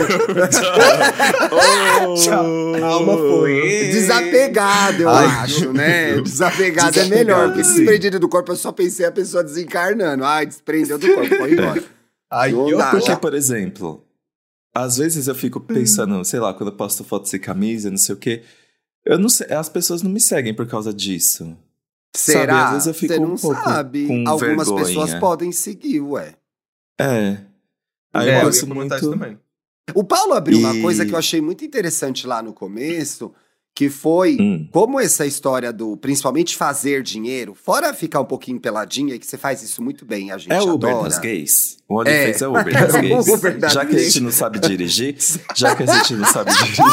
[1.52, 2.80] Oh!
[2.82, 3.60] A alma foi.
[3.92, 6.20] Desapegado, eu Ai, acho, né?
[6.22, 10.24] Desapegado é melhor, porque desprendido do corpo eu só pensei a pessoa desencarnando.
[10.24, 11.84] Ai, desprendeu do corpo, foi embora.
[12.30, 12.56] Ai, dá.
[12.58, 12.90] horror.
[12.90, 14.02] Porque, por exemplo,
[14.74, 18.14] às vezes eu fico pensando, sei lá, quando eu posto foto sem camisa, não sei
[18.14, 18.42] o quê.
[19.04, 21.56] Eu não sei, as pessoas não me seguem por causa disso.
[22.14, 22.66] Será?
[22.66, 24.06] às vezes eu fico Você não um pouco sabe.
[24.06, 24.84] com Algumas vergonha.
[24.86, 26.34] pessoas podem seguir, ué.
[27.00, 27.38] É.
[28.12, 29.00] Aí É, eu eu gosto isso muito.
[29.10, 29.38] também.
[29.94, 33.32] O Paulo abriu uma E- coisa que eu achei muito interessante lá no começo,
[33.74, 34.68] que foi Hum.
[34.72, 39.62] como essa história do, principalmente fazer dinheiro, fora ficar um pouquinho peladinha, que você faz
[39.62, 41.08] isso muito bem, a gente É o Uber adora.
[41.08, 41.78] das gays?
[41.88, 42.44] O OnlyFans É.
[42.44, 43.28] é, o Uber das É gays.
[43.28, 45.16] Uber das já que a gente não sabe dirigir,
[45.54, 46.84] já que a gente não sabe dirigir.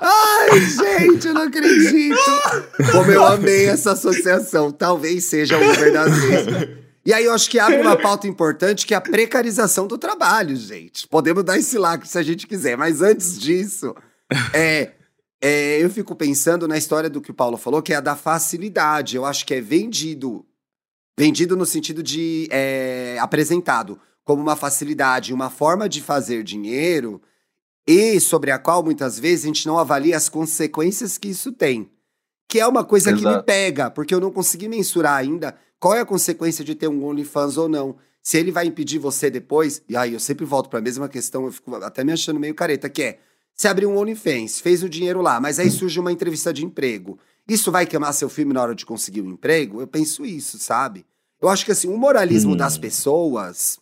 [0.00, 2.16] Ai, gente, eu não acredito.
[2.92, 4.70] Como eu amei essa associação.
[4.70, 6.78] Talvez seja o gays.
[7.04, 10.54] E aí eu acho que abre uma pauta importante que é a precarização do trabalho,
[10.54, 11.08] gente.
[11.08, 13.94] Podemos dar esse lacre se a gente quiser, mas antes disso,
[14.52, 14.92] é,
[15.40, 18.14] é, eu fico pensando na história do que o Paulo falou, que é a da
[18.14, 19.16] facilidade.
[19.16, 20.44] Eu acho que é vendido,
[21.18, 27.22] vendido no sentido de é, apresentado como uma facilidade, uma forma de fazer dinheiro
[27.90, 31.90] e sobre a qual muitas vezes a gente não avalia as consequências que isso tem.
[32.46, 33.44] Que é uma coisa que me Exato.
[33.44, 37.56] pega, porque eu não consegui mensurar ainda qual é a consequência de ter um OnlyFans
[37.56, 37.96] ou não.
[38.22, 41.46] Se ele vai impedir você depois, e aí eu sempre volto para a mesma questão,
[41.46, 43.18] eu fico até me achando meio careta, que é,
[43.54, 47.18] você abriu um OnlyFans, fez o dinheiro lá, mas aí surge uma entrevista de emprego.
[47.48, 49.80] Isso vai queimar seu filme na hora de conseguir um emprego?
[49.80, 51.06] Eu penso isso, sabe?
[51.40, 52.56] Eu acho que assim, o moralismo Hum.
[52.56, 53.78] das pessoas,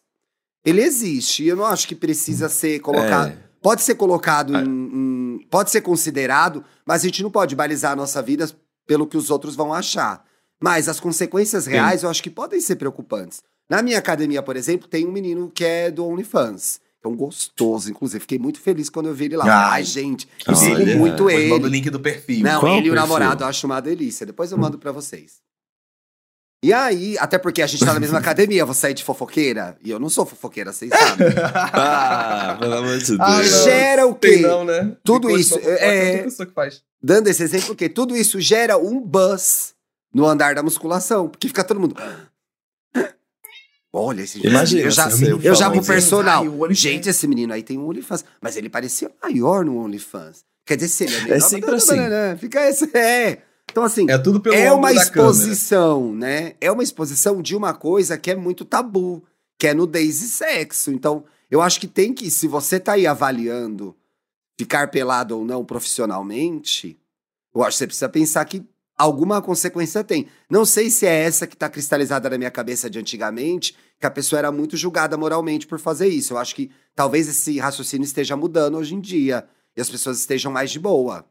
[0.64, 3.32] ele existe, e eu não acho que precisa ser colocado...
[3.32, 3.45] É.
[3.66, 4.60] Pode ser colocado É.
[4.62, 8.48] em, em- Pode ser considerado, mas a gente não pode balizar a nossa vida
[8.86, 10.24] pelo que os outros vão achar.
[10.62, 13.42] Mas as consequências reais eu acho que podem ser preocupantes.
[13.68, 16.80] Na minha academia, por exemplo, tem um menino que é do OnlyFans.
[17.04, 18.20] É um gostoso, inclusive.
[18.20, 19.44] Fiquei muito feliz quando eu vi ele lá.
[19.44, 19.72] Ai.
[19.80, 21.76] Ai, gente, eu sigo muito Depois manda o ele.
[21.76, 22.42] link do perfil.
[22.44, 24.24] Não, Qual ele e o namorado eu acho uma delícia.
[24.24, 25.40] Depois eu mando pra vocês.
[26.66, 29.78] E aí, até porque a gente tá na mesma academia, vou sair de fofoqueira.
[29.84, 31.28] E eu não sou fofoqueira, vocês sabem.
[31.72, 33.20] Ah, pelo amor de Deus.
[33.20, 33.64] Ah, não.
[33.64, 34.46] Gera o Tem quê?
[34.48, 34.96] não, né?
[35.04, 36.82] Tudo Ficou isso, é- pessoa que faz.
[37.00, 39.74] dando esse exemplo, porque tudo isso gera um buzz
[40.12, 41.28] no andar da musculação.
[41.28, 41.94] Porque fica todo mundo.
[43.92, 46.44] Olha, esse Imagina, eu já, se eu eu já pro personal.
[46.68, 46.74] Ai.
[46.74, 48.24] Gente, esse menino aí tem um OnlyFans.
[48.40, 50.44] Mas ele parecia maior no OnlyFans.
[50.66, 51.40] Quer dizer, se ele é menor...
[51.40, 51.96] sempre assim.
[52.40, 52.90] Fica esse...
[52.96, 53.38] É.
[53.76, 56.54] Então, assim, É tudo pelo é uma exposição, né?
[56.62, 59.22] É uma exposição de uma coisa que é muito tabu,
[59.58, 60.90] que é nudez e sexo.
[60.90, 63.94] Então, eu acho que tem que, se você tá aí avaliando
[64.58, 66.98] ficar pelado ou não profissionalmente,
[67.54, 68.64] eu acho que você precisa pensar que
[68.96, 70.26] alguma consequência tem.
[70.48, 74.10] Não sei se é essa que tá cristalizada na minha cabeça de antigamente, que a
[74.10, 76.32] pessoa era muito julgada moralmente por fazer isso.
[76.32, 80.50] Eu acho que talvez esse raciocínio esteja mudando hoje em dia e as pessoas estejam
[80.50, 81.26] mais de boa.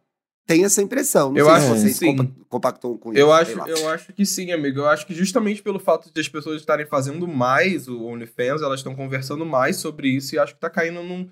[0.48, 1.32] Tem essa impressão.
[1.32, 2.16] Não Eu sei acho se que vocês sim.
[2.16, 3.20] compa- compactam com isso.
[3.20, 4.80] Eu acho, eu acho que sim, amigo.
[4.82, 8.80] Eu acho que justamente pelo fato de as pessoas estarem fazendo mais o OnlyFans, elas
[8.80, 11.28] estão conversando mais sobre isso e acho que tá caindo num,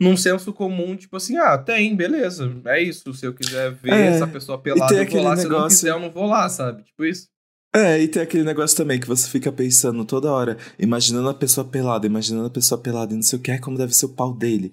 [0.00, 2.50] num senso comum, tipo assim, ah, tem, beleza.
[2.64, 3.12] É isso.
[3.12, 4.06] Se eu quiser ver É.
[4.06, 5.36] essa pessoa pelada, eu vou lá.
[5.36, 6.84] Se eu não negócio- quiser, eu não vou lá, sabe?
[6.84, 7.28] Tipo isso.
[7.76, 11.66] É, e tem aquele negócio também que você fica pensando toda hora, imaginando a pessoa
[11.66, 14.10] pelada, imaginando a pessoa pelada e não sei o que, é como deve ser o
[14.10, 14.72] pau dele.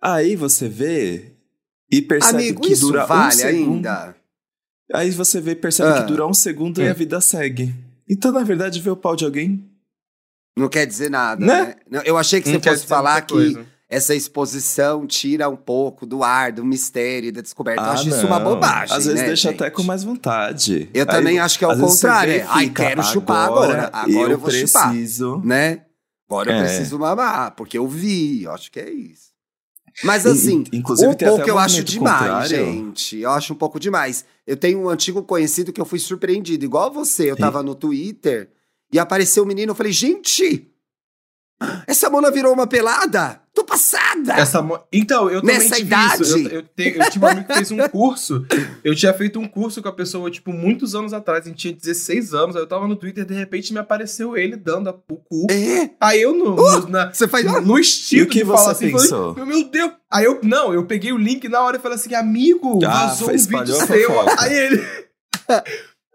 [0.00, 1.32] Aí você vê
[1.92, 3.86] e percebe Amigo, que isso dura vale um segundo.
[3.86, 4.16] ainda?
[4.94, 6.02] Aí você vê e percebe Ah.
[6.02, 6.90] que dura um segundo e É.
[6.90, 7.74] a vida segue.
[8.08, 9.64] Então, na verdade, ver o pau de alguém.
[10.58, 11.64] Não quer dizer nada, Né?
[11.64, 11.74] né?
[11.90, 13.64] Não, Eu achei que Não você fosse falar que coisa.
[13.88, 17.80] essa exposição tira um pouco do ar, do mistério, da descoberta.
[17.80, 18.44] eu Ah, acho isso uma não.
[18.50, 19.62] bobagem, Às vezes né, deixa gente?
[19.62, 20.90] até com mais vontade.
[20.92, 22.32] Eu Aí, também acho que é o contrário.
[22.34, 23.88] vê É, e ai, quero chupar agora.
[23.94, 25.40] Agora eu, vou chupar, preciso.
[25.42, 25.82] né?
[26.28, 26.64] Agora eu É.
[26.64, 28.42] preciso mamar, porque eu vi.
[28.42, 29.31] Eu acho que é isso.
[30.02, 32.48] Mas assim, inclusive, um pouco eu acho demais, contrário.
[32.48, 33.18] gente.
[33.18, 34.24] Eu acho um pouco demais.
[34.46, 36.64] Eu tenho um antigo conhecido que eu fui surpreendido.
[36.64, 38.50] Igual você, eu tava no Twitter
[38.92, 39.72] e apareceu um menino.
[39.72, 40.71] Eu falei, gente,
[41.86, 43.40] essa mona virou uma pelada?
[43.54, 44.32] Tô passada!
[44.34, 46.22] Essa mo- Então, eu também Nessa tive idade?
[46.22, 46.38] isso.
[46.38, 48.46] Eu, eu, te- eu tive um amigo que fez um curso.
[48.82, 51.44] Eu tinha feito um curso com a pessoa, tipo, muitos anos atrás.
[51.44, 52.56] A gente tinha 16 anos.
[52.56, 55.46] Aí eu tava no Twitter de repente me apareceu ele dando a- o cu.
[55.50, 57.44] É, Aí eu, no, no- na- você faz.
[57.62, 59.46] no estilo E o que de você falar assim, falei, pensou?
[59.46, 59.92] meu Deus.
[60.10, 63.28] Aí eu, não, eu peguei o link na hora e falei assim, amigo, Ah, vazou
[63.30, 64.20] um vídeo seu.
[64.38, 64.82] Aí ele...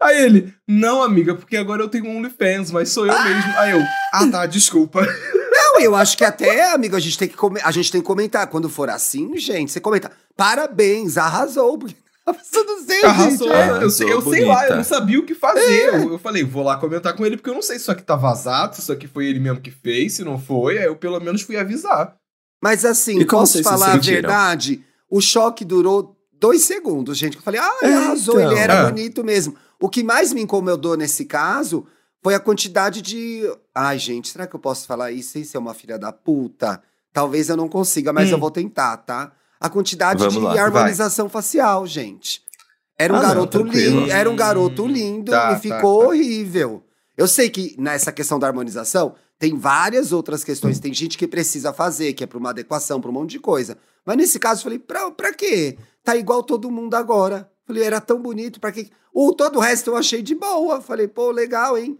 [0.00, 3.52] Aí ele, não, amiga, porque agora eu tenho um OnlyFans, mas sou eu mesmo.
[3.56, 3.80] Aí eu,
[4.14, 5.04] ah tá, desculpa.
[5.78, 8.46] Não, eu acho que até, amigo, a gente tem que, a gente tem que comentar.
[8.48, 10.10] Quando for assim, gente, você comenta.
[10.36, 11.78] Parabéns, arrasou.
[11.78, 11.94] porque-
[12.28, 13.56] pessoa não sei, Arrasou, gente.
[13.56, 13.56] é.
[13.56, 15.88] eu, Arrasou, sei- eu sei lá, eu não sabia o que fazer.
[15.94, 18.02] Eu, eu falei, vou lá comentar com ele, porque eu não sei se isso aqui
[18.02, 20.96] tá vazado, se isso aqui foi ele mesmo que fez, se não foi, aí eu
[20.96, 22.14] pelo menos fui avisar.
[22.62, 24.84] Mas assim, E posso falar a verdade?
[25.10, 27.36] O choque durou dois segundos, gente.
[27.36, 28.52] Eu falei, ah, É, arrasou, então.
[28.52, 28.84] ele era É.
[28.90, 29.56] bonito mesmo.
[29.80, 31.86] O que mais me incomodou nesse caso
[32.28, 33.42] foi a quantidade de.
[33.74, 36.82] Ai, gente, será que eu posso falar isso sem ser uma filha da puta?
[37.10, 38.32] Talvez eu não consiga, mas Hum.
[38.32, 39.32] eu vou tentar, tá?
[39.58, 40.58] A quantidade Vamos de lá, vai.
[40.58, 42.42] harmonização facial, gente.
[42.98, 46.00] Era um Ah, não, garoto lindo, era um garoto Hum, lindo tá, e tá, ficou
[46.02, 46.06] tá.
[46.08, 46.82] horrível.
[47.16, 50.78] Eu sei que nessa questão da harmonização tem várias outras questões.
[50.78, 53.78] Tem gente que precisa fazer, que é pra uma adequação, pra um monte de coisa.
[54.04, 55.78] Mas nesse caso, eu falei, pra, pra quê?
[56.04, 57.50] Tá igual todo mundo agora.
[57.66, 58.88] Falei, era tão bonito, pra quê?
[59.14, 60.82] O todo o resto eu achei de boa.
[60.82, 61.98] Falei, pô, legal, hein?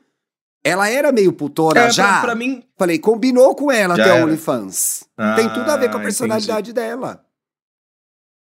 [0.68, 2.09] Ela era meio putona É, já.
[2.09, 2.62] pra, pra mim.
[2.76, 5.04] Falei, combinou com ela Já até o OnlyFans.
[5.37, 7.20] tem tudo a ver com a Ah, personalidade dela.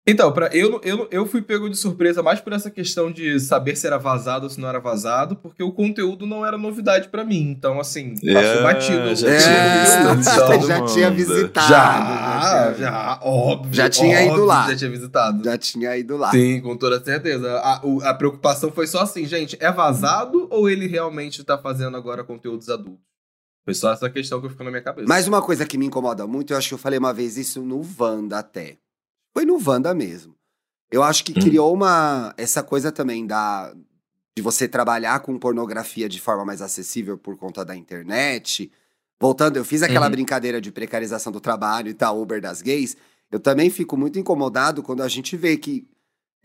[0.10, 3.76] Então, pra, eu, eu, eu fui pego de surpresa mais por essa questão de saber
[3.76, 7.24] se era vazado ou se não era vazado, porque o conteúdo não era novidade pra
[7.24, 7.50] mim.
[7.52, 9.16] Então, assim, passou É, batido.
[9.16, 11.70] já É, tinha visto já, tinha visitado.
[11.70, 13.74] Já, já, já, óbvio.
[13.74, 14.64] Já tinha ido óbvio lá.
[14.66, 15.44] que Já tinha visitado.
[15.44, 16.32] já tinha ido lá.
[16.32, 17.60] Sim, com toda certeza.
[17.60, 21.96] A, o- a preocupação foi só assim, gente, é vazado ou ele realmente tá fazendo
[21.96, 23.04] agora conteúdos adultos?
[23.66, 25.06] Foi só essa questão que ficou na minha cabeça.
[25.08, 27.62] Mas uma coisa que me incomoda muito, eu acho que eu falei uma vez isso
[27.62, 28.78] no Wanda até.
[29.34, 30.36] Foi no Wanda mesmo.
[30.92, 31.40] Eu acho que Hum.
[31.42, 32.34] criou uma.
[32.38, 33.74] Essa coisa também da.
[34.36, 38.72] De você trabalhar com pornografia de forma mais acessível por conta da internet.
[39.20, 40.12] Voltando, eu fiz aquela Uhum.
[40.12, 42.96] brincadeira de precarização do trabalho e tal, Uber das gays.
[43.30, 45.86] Eu também fico muito incomodado quando a gente vê que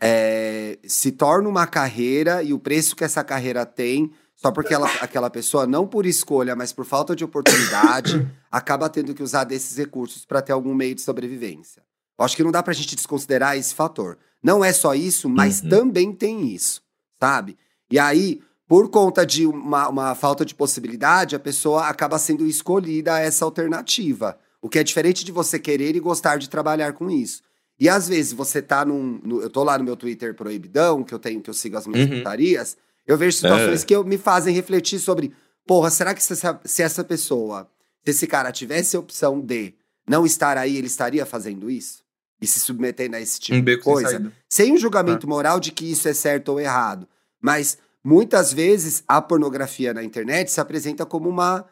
[0.01, 4.91] é, se torna uma carreira e o preço que essa carreira tem, só porque ela-
[4.99, 9.77] aquela pessoa, não por escolha, mas por falta de oportunidade, acaba tendo que usar desses
[9.77, 11.81] recursos para ter algum meio de sobrevivência.
[12.17, 14.17] Acho que não dá pra gente desconsiderar esse fator.
[14.41, 15.69] Não é só isso, mas Uhum.
[15.69, 16.81] também tem isso,
[17.19, 17.57] sabe?
[17.91, 23.19] E aí, por conta de uma, uma falta de possibilidade, a pessoa acaba sendo escolhida
[23.19, 24.37] essa alternativa.
[24.61, 27.41] O que é diferente de você querer e gostar de trabalhar com isso.
[27.79, 29.19] E às vezes você tá num.
[29.23, 31.85] no- eu tô lá no meu Twitter proibidão, que eu tenho, que eu sigo as
[31.85, 32.17] minhas Uhum.
[32.19, 33.85] putarias, eu vejo situações É.
[33.85, 35.33] que eu, me fazem refletir sobre,
[35.67, 37.69] porra, será que se essa, se essa pessoa,
[38.03, 39.73] se esse cara tivesse a opção de
[40.07, 42.03] não estar aí, ele estaria fazendo isso?
[42.45, 44.31] E se submetendo a esse tipo um de sem coisa?
[44.47, 47.07] sem um julgamento moral de que isso é certo ou errado.
[47.41, 51.65] Mas muitas vezes a pornografia na internet se apresenta como uma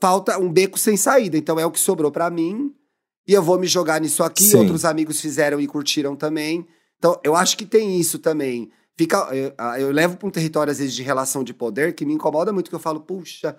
[0.00, 1.38] falta, um beco sem saída.
[1.38, 2.74] Então é o que sobrou pra mim
[3.26, 4.42] e eu vou me jogar nisso aqui.
[4.42, 4.56] Sim.
[4.56, 6.66] Outros amigos fizeram e curtiram também.
[6.98, 8.70] Então eu acho que tem isso também.
[8.96, 12.14] Fica, eu, eu levo para um território às vezes de relação de poder que me
[12.14, 13.56] incomoda muito que eu falo, puxa,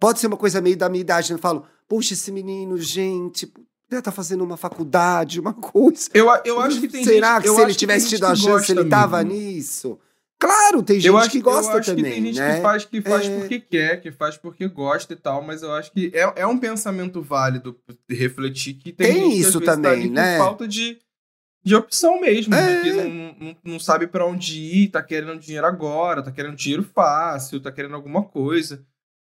[0.00, 1.36] pode ser uma coisa meio da minha idade, né?
[1.36, 3.52] eu falo, puxa esse menino, gente,
[3.88, 6.08] deve tá fazendo uma faculdade, uma coisa.
[6.12, 8.36] Eu, eu acho que tem Será gente, que se ele que tivesse tido a que
[8.40, 9.34] chance, ele tava amigo.
[9.38, 9.98] nisso?
[10.38, 12.56] Claro, tem gente acho que gosta eu acho também, que tem gente né?
[12.56, 13.38] que faz, que faz É.
[13.38, 16.58] porque quer, que faz porque gosta e tal, mas eu acho que é, é um
[16.58, 17.74] pensamento válido
[18.10, 20.36] refletir que tem, Tem gente que, isso vezes, tá também, ali né?
[20.36, 20.98] falta de,
[21.64, 22.76] de opção mesmo, É.
[22.76, 23.08] de que não,
[23.40, 27.72] não, não sabe pra onde ir, tá querendo dinheiro agora, tá querendo dinheiro fácil, tá
[27.72, 28.84] querendo alguma coisa.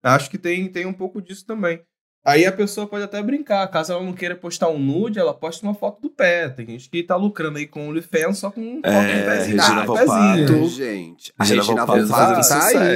[0.03, 1.83] Acho que tem, tem um pouco disso também.
[2.25, 5.67] Aí a pessoa pode até brincar, caso ela não queira postar um nude, ela posta
[5.67, 6.49] uma foto do pé.
[6.49, 9.57] Tem gente que tá lucrando aí com o OnlyFans só com foto É, do pezinho.
[9.61, 10.37] Regina Ah.
[10.37, 11.33] Muito, gente.
[11.39, 12.43] A Regina fazendo tá aí,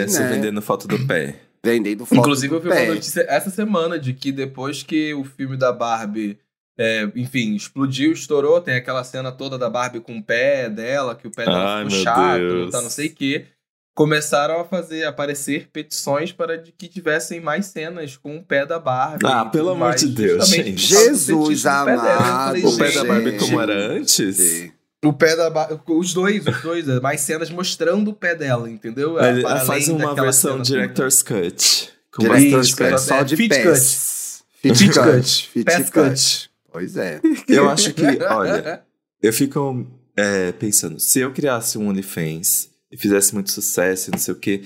[0.08, 0.28] sucesso, né?
[0.30, 1.34] vendendo foto do pé.
[1.62, 2.86] Vendendo foto Inclusive, eu do vi uma pé.
[2.86, 6.38] notícia essa semana de que depois que o filme da Barbie,
[6.78, 11.26] é, enfim, explodiu, estourou, tem aquela cena toda da Barbie com o pé dela, que
[11.26, 12.70] o pé dela Ai, ficou chato, Deus.
[12.70, 13.44] tá não sei o quê.
[13.98, 18.78] Começaram a fazer, aparecer petições para de que tivessem mais cenas com o pé da
[18.78, 19.26] Barbie.
[19.26, 20.76] Ah, pelo amor de Deus, gente.
[20.76, 23.02] Jesus amado, falei, O pé da.
[23.02, 24.36] Barbie como era antes?
[24.36, 24.70] Sim.
[25.04, 28.70] O pé da Barbie, os dois, os dois, é, mais cenas mostrando o pé dela,
[28.70, 29.18] entendeu?
[29.20, 31.90] Ele faz uma versão Director's Cut.
[32.12, 32.98] Com Director's Cut, pé.
[32.98, 34.44] só de Fit pés.
[34.62, 35.10] Fit Fit cut.
[35.10, 35.48] cut.
[35.48, 35.90] Fit cut.
[35.90, 36.50] cut.
[36.70, 37.20] Pois é.
[37.48, 38.80] Eu acho que, olha,
[39.20, 39.84] eu fico
[40.16, 44.62] é, pensando, se eu criasse um OnlyFans fizesse muito sucesso, e não sei o quê,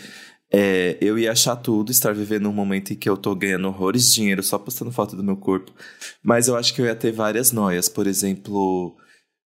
[0.53, 4.07] é, eu ia achar tudo, estar vivendo um momento em que eu tô ganhando horrores
[4.07, 5.73] de dinheiro só postando foto do meu corpo.
[6.23, 8.95] Mas eu acho que eu ia ter várias noias, por exemplo.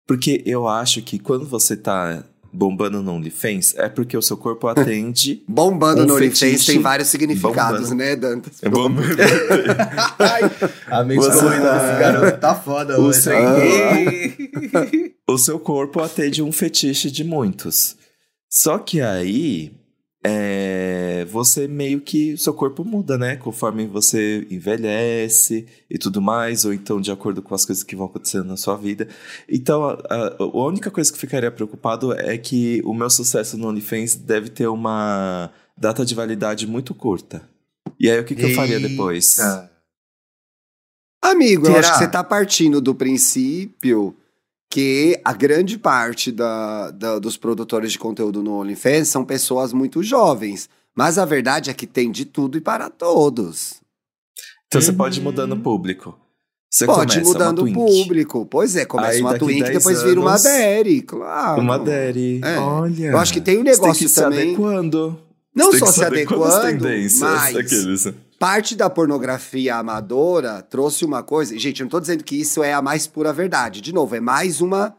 [0.06, 4.68] Porque eu acho que quando você tá bombando no OnlyFans, é porque o seu corpo
[4.68, 5.42] atende.
[5.48, 7.94] Bombando Um no OnlyFans tem vários significados, bombando.
[7.96, 8.62] né, Dantas?
[8.62, 8.90] É bom-
[10.18, 10.42] Ai,
[10.86, 13.20] a mente Você- doida desse garoto tá foda O hoje.
[13.22, 13.32] seu-
[15.28, 17.96] o seu corpo atende um fetiche de muitos.
[18.52, 19.72] Só que aí
[20.22, 22.36] é, você meio que.
[22.36, 23.36] Seu corpo muda, né?
[23.36, 28.04] Conforme você envelhece e tudo mais, ou então de acordo com as coisas que vão
[28.04, 29.08] acontecendo na sua vida.
[29.48, 33.56] Então, a, a, a única coisa que eu ficaria preocupado é que o meu sucesso
[33.56, 37.48] no OnlyFans deve ter uma data de validade muito curta.
[37.98, 39.38] E aí, o que, que eu faria depois?
[41.22, 44.14] Amigo, eu acho que você tá partindo do princípio
[44.72, 50.02] que a grande parte da, da- dos produtores de conteúdo no OnlyFans são pessoas muito
[50.02, 50.66] jovens.
[50.96, 53.74] Mas a verdade é que tem de tudo e para todos.
[54.66, 54.96] Então, você Uhum.
[54.96, 56.18] pode ir mudando o público.
[56.70, 58.46] Você Pode ir mudando o público.
[58.46, 61.60] Pois é, começa Aí, uma twink, 10 depois vira uma anos, Daddy, claro.
[61.60, 62.40] Uma Daddy.
[62.42, 62.58] É.
[62.58, 63.06] Olha.
[63.08, 64.40] Eu acho que tem um Você tem negócio que se também.
[64.54, 65.18] adequando.
[65.54, 68.06] Não Você tem só que se adequando, tendências, mas aqueles.
[68.42, 71.56] Parte da pornografia amadora trouxe uma coisa.
[71.56, 73.80] Gente, eu não tô dizendo que isso é a mais pura verdade.
[73.80, 74.96] De novo, é mais uma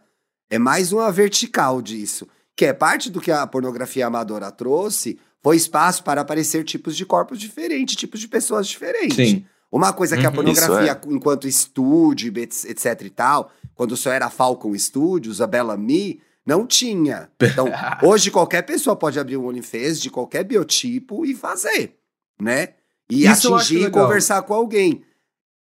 [0.50, 2.26] é mais uma vertical disso,
[2.56, 7.06] que é parte do que a pornografia amadora trouxe, foi espaço para aparecer tipos de
[7.06, 9.16] corpos diferentes, tipos de pessoas diferentes.
[9.18, 9.46] Sim.
[9.70, 10.36] Uma coisa que a Uhum.
[10.36, 16.22] pornografia, Isso enquanto estúdio, etc etc e tal, quando só era Falcon Studios, a Bellamy,
[16.46, 17.30] não tinha.
[17.42, 17.68] Então,
[18.02, 21.98] hoje qualquer pessoa pode abrir um OnlyFans de qualquer biotipo e fazer,
[22.40, 22.70] né?
[23.14, 25.04] E Isso eu atingir e conversar com alguém.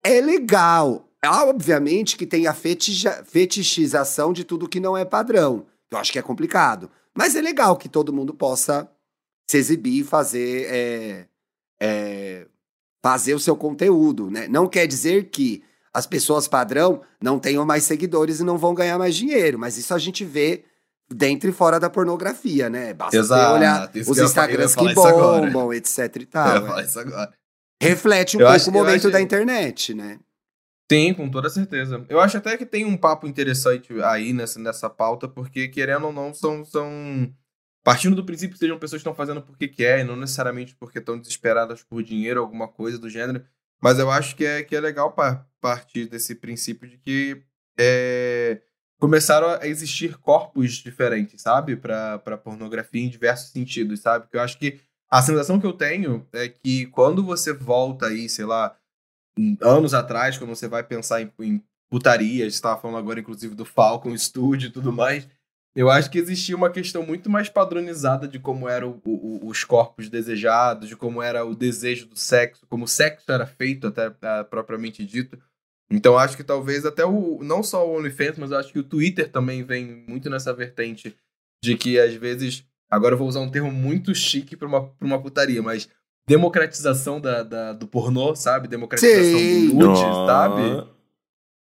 [0.05, 1.09] É legal.
[1.25, 5.67] Obviamente que tem a fetichização de tudo que não é padrão.
[5.91, 6.91] Eu acho que é complicado.
[7.15, 8.89] Mas é legal que todo mundo possa
[9.51, 11.27] se exibir e fazer, é,
[11.83, 12.47] é,
[13.03, 14.47] fazer o seu conteúdo, né?
[14.49, 18.97] Não quer dizer que as pessoas padrão não tenham mais seguidores e não vão ganhar
[18.97, 20.65] mais dinheiro, mas isso a gente vê
[21.13, 22.95] dentro e fora da pornografia, né?
[22.95, 26.49] Basta Exato, olhar os eu eu Instagrams que bombam, etc e Eu tal.
[26.49, 26.67] ia é.
[26.67, 27.40] falar isso agora.
[27.81, 30.19] Reflete um Eu pouco acho- o momento acho- da internet, né?
[30.89, 32.05] Tem, com toda certeza.
[32.09, 36.13] Eu acho até que tem um papo interessante aí nessa, nessa pauta, porque querendo ou
[36.13, 36.65] não, são.
[36.65, 37.33] são...
[37.83, 40.99] Partindo do princípio que sejam pessoas que estão fazendo porque quer, e não necessariamente porque
[40.99, 43.43] estão desesperadas por dinheiro, alguma coisa do gênero.
[43.81, 47.41] Mas eu acho que é, que é legal pa- partir desse princípio de que
[47.79, 48.61] é,
[48.99, 51.75] começaram a existir corpos diferentes, sabe?
[51.77, 54.25] Pra pornografia em diversos sentidos, sabe?
[54.27, 54.79] Porque eu acho que
[55.11, 58.77] a sensação que eu tenho é que quando você volta aí, sei lá,
[59.61, 63.55] anos atrás, quando você vai pensar em, em putaria, a gente estava falando agora, inclusive,
[63.55, 65.29] do Falcon Studio e tudo mais,
[65.75, 70.89] eu acho que existia uma questão muito mais padronizada de como eram os corpos desejados,
[70.89, 75.05] de como era o desejo do sexo, como o sexo era feito, até ah, propriamente
[75.05, 75.39] dito.
[75.91, 77.43] Então acho que talvez até o.
[77.43, 81.17] Não só o OnlyFans, mas acho que o Twitter também vem muito nessa vertente
[81.63, 82.65] de que às vezes.
[82.91, 85.89] Agora eu vou usar um termo muito chique para uma, pra uma putaria, mas
[86.27, 88.69] democratização da, da- do pornô, sabe?
[88.69, 89.69] Democratização Sim.
[89.69, 90.91] do nude, sabe?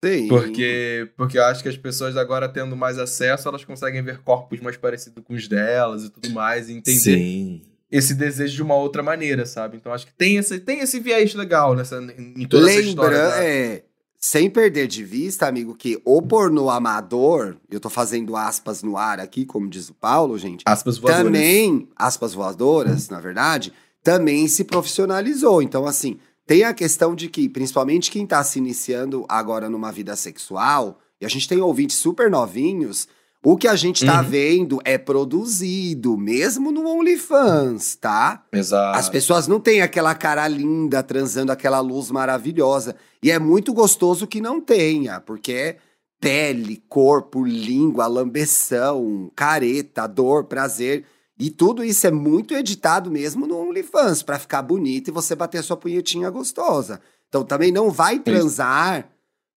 [0.04, 0.28] Sim.
[0.28, 4.58] Porque, porque eu acho que as pessoas agora tendo mais acesso, elas conseguem ver corpos
[4.60, 7.62] mais parecidos com os delas e tudo mais, e entender Sim.
[7.90, 9.76] esse desejo de uma outra maneira, sabe?
[9.76, 13.16] Então acho que tem esse, tem esse viés legal nessa, em toda essa história.
[13.18, 13.82] Lembra, da- é,
[14.20, 19.18] sem perder de vista, amigo, que o pornô amador, eu tô fazendo aspas no ar
[19.18, 21.24] aqui, como diz o Paulo, gente, Aspas voadoras.
[21.24, 23.72] também, aspas voadoras, na verdade,
[24.04, 25.62] também se profissionalizou.
[25.62, 30.14] Então, assim, tem a questão de que, principalmente quem tá se iniciando agora numa vida
[30.14, 33.08] sexual, e a gente tem ouvintes super novinhos,
[33.42, 34.28] o que a gente tá Uhum.
[34.28, 38.44] vendo é produzido, mesmo no OnlyFans, tá?
[38.52, 38.98] Exato.
[38.98, 42.96] As pessoas não têm aquela cara linda transando aquela luz maravilhosa.
[43.22, 45.76] E é muito gostoso que não tenha, porque é
[46.20, 51.04] pele, corpo, língua, lambeção, careta, dor, prazer.
[51.38, 55.58] E tudo isso é muito editado mesmo no OnlyFans, pra ficar bonito e você bater
[55.58, 57.00] a sua punhetinha gostosa.
[57.28, 59.08] Então também não vai transar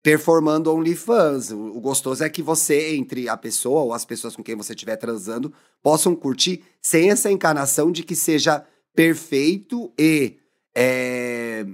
[0.04, 1.52] performando OnlyFans.
[1.52, 4.74] O, o gostoso é que você, entre a pessoa ou as pessoas com quem você
[4.74, 8.64] estiver transando, possam curtir sem essa encarnação de que seja
[8.94, 10.36] perfeito e
[10.76, 11.66] é,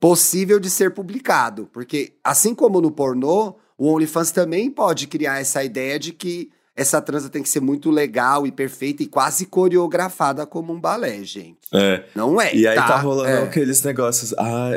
[0.00, 1.68] possível de ser publicado.
[1.72, 7.00] Porque, assim como no pornô, o OnlyFans também pode criar essa ideia de que essa
[7.00, 11.68] transa tem que ser muito legal e perfeita e quase coreografada como um balé, gente.
[11.72, 12.04] É.
[12.14, 12.54] Não é.
[12.54, 13.42] E aí tá, tá rolando É.
[13.44, 14.34] aqueles negócios.
[14.38, 14.70] Ah,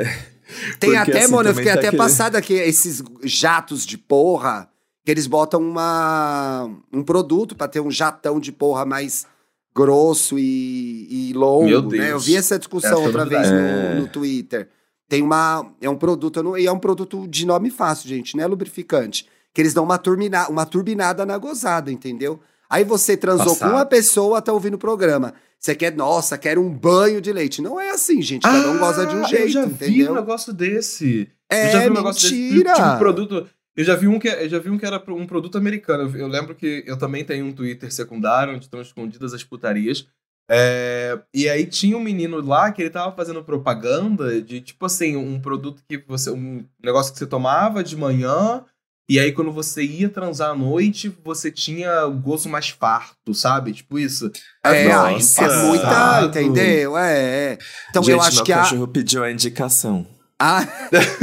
[0.78, 3.96] Tem porque, até, assim, mano, eu fiquei tá até aquele- passada que esses jatos de
[3.98, 4.68] porra,
[5.04, 9.26] que eles botam uma, um produto pra ter um jatão de porra mais
[9.74, 11.88] grosso e, e longo, Meu né?
[11.88, 12.10] Deus.
[12.10, 13.72] Eu vi essa discussão é outra vez novidade.
[13.72, 13.94] no, É.
[14.00, 14.68] no Twitter.
[15.08, 18.46] Tem uma, é um produto, não- e é um produto de nome fácil, gente, né?
[18.46, 19.26] Lubrificante.
[19.52, 22.40] Que eles dão uma, turbina, uma turbinada na gozada, entendeu?
[22.70, 23.68] Aí você transou Passado.
[23.70, 25.34] com uma pessoa, tá ouvindo o programa.
[25.58, 27.60] Você quer, nossa, quero um banho de leite.
[27.60, 28.42] Não é assim, gente.
[28.42, 30.12] Cada um goza de um Ah, jeito, Eu já vi entendeu?
[30.12, 31.28] um negócio desse.
[31.50, 32.70] É, eu já vi um negócio mentira!
[32.70, 32.82] desse.
[32.84, 33.46] Tipo, produto.
[33.76, 36.04] Eu já vi um que, eu já vi um que era um produto americano.
[36.04, 40.06] Eu, eu lembro que eu também tenho um Twitter secundário onde estão escondidas as putarias.
[40.52, 45.16] É, e aí tinha um menino lá que ele tava fazendo propaganda de tipo assim,
[45.16, 46.30] um produto que você.
[46.30, 48.64] um negócio que você tomava de manhã.
[49.10, 53.72] E aí, quando você ia transar à noite, você tinha o gosto mais farto, sabe?
[53.72, 54.30] Tipo isso.
[54.62, 55.46] É, Nossa.
[55.46, 56.26] é muita, Exato.
[56.26, 56.96] entendeu?
[56.96, 57.58] É, é.
[57.88, 60.06] Então Gente, eu acho meu que a, cachorro pediu a indicação.
[60.38, 60.60] a,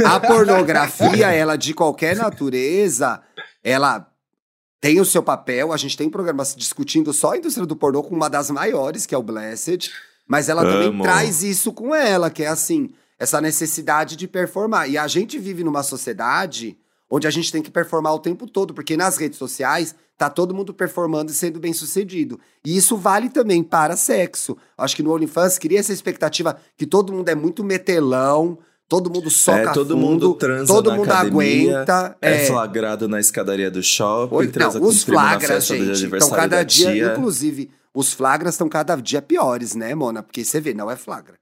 [0.04, 3.22] a pornografia, ela de qualquer natureza,
[3.64, 4.06] ela
[4.82, 5.72] tem o seu papel.
[5.72, 9.14] A gente tem programas discutindo só a indústria do pornô com uma das maiores, que
[9.14, 9.90] é o Blessed.
[10.28, 11.04] Mas ela também Amo.
[11.04, 14.90] traz isso com ela, que é assim, essa necessidade de performar.
[14.90, 16.76] E a gente vive numa sociedade
[17.10, 20.54] onde a gente tem que performar o tempo todo, porque nas redes sociais tá todo
[20.54, 22.40] mundo performando e sendo bem sucedido.
[22.64, 24.56] E isso vale também para sexo.
[24.76, 29.30] Acho que no OnlyFans cria essa expectativa que todo mundo é muito metelão, todo mundo
[29.30, 32.16] soca é, todo fundo, mundo transa todo na mundo academia, aguenta.
[32.20, 32.46] É, é.
[32.46, 36.56] flagrado na escadaria do shopping, Oi, transa não, com os flagras, gente, estão aniversário cada
[36.56, 37.12] da dia, tia.
[37.12, 40.22] inclusive, os flagras estão cada dia piores, né, Mona?
[40.22, 41.34] Porque você vê, não é flagra.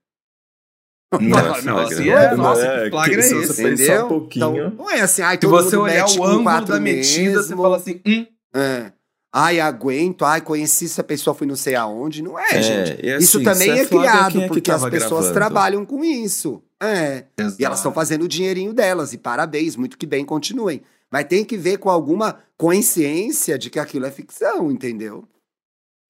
[1.12, 1.82] Não, é Não, flagra.
[1.84, 4.04] assim, é, nossa, é, que flagra é se esse, você Entendeu?
[4.04, 4.46] um pouquinho...
[4.56, 6.80] Então, não é assim, ai, Se todo você mundo olhar mete o ângulo quatro da
[6.80, 7.62] metida, você mesmo.
[7.62, 8.92] fala assim, hum, É.
[9.38, 12.22] Ai, aguento, ai, conheci essa pessoa, fui não sei aonde.
[12.22, 13.06] Não é, É, gente.
[13.06, 15.34] e assim, isso também se é é, criado, é que porque as pessoas gravando?
[15.34, 16.62] trabalham com isso.
[16.82, 17.24] É.
[17.58, 20.80] E elas estão fazendo o dinheirinho delas, e parabéns, muito que bem, continuem.
[21.10, 25.24] Mas tem que ver com alguma consciência de que aquilo é ficção, entendeu?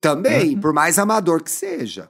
[0.01, 0.61] Também, Uhum.
[0.61, 2.09] por mais amador que seja.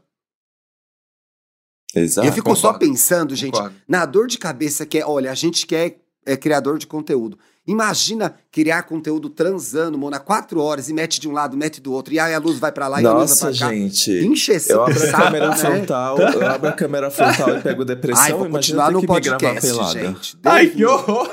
[1.96, 2.26] Exato.
[2.28, 3.74] eu fico só concordo, pensando, gente, concordo.
[3.88, 7.38] na dor de cabeça que é, olha, a gente quer é criador de conteúdo.
[7.68, 12.14] Imagina criar conteúdo transando, Mona, quatro horas e mete de um lado, mete do outro,
[12.14, 13.74] e aí a luz vai pra lá e a luz Nossa, vai pra cá.
[13.74, 14.10] gente.
[14.24, 15.56] Enche esse Eu abro a saco, câmera né?
[15.56, 18.24] frontal, eu abro a câmera frontal e pego depressão.
[18.24, 20.38] Ai, vou continuar no podcast, gente.
[20.44, 21.28] Ai, que horror!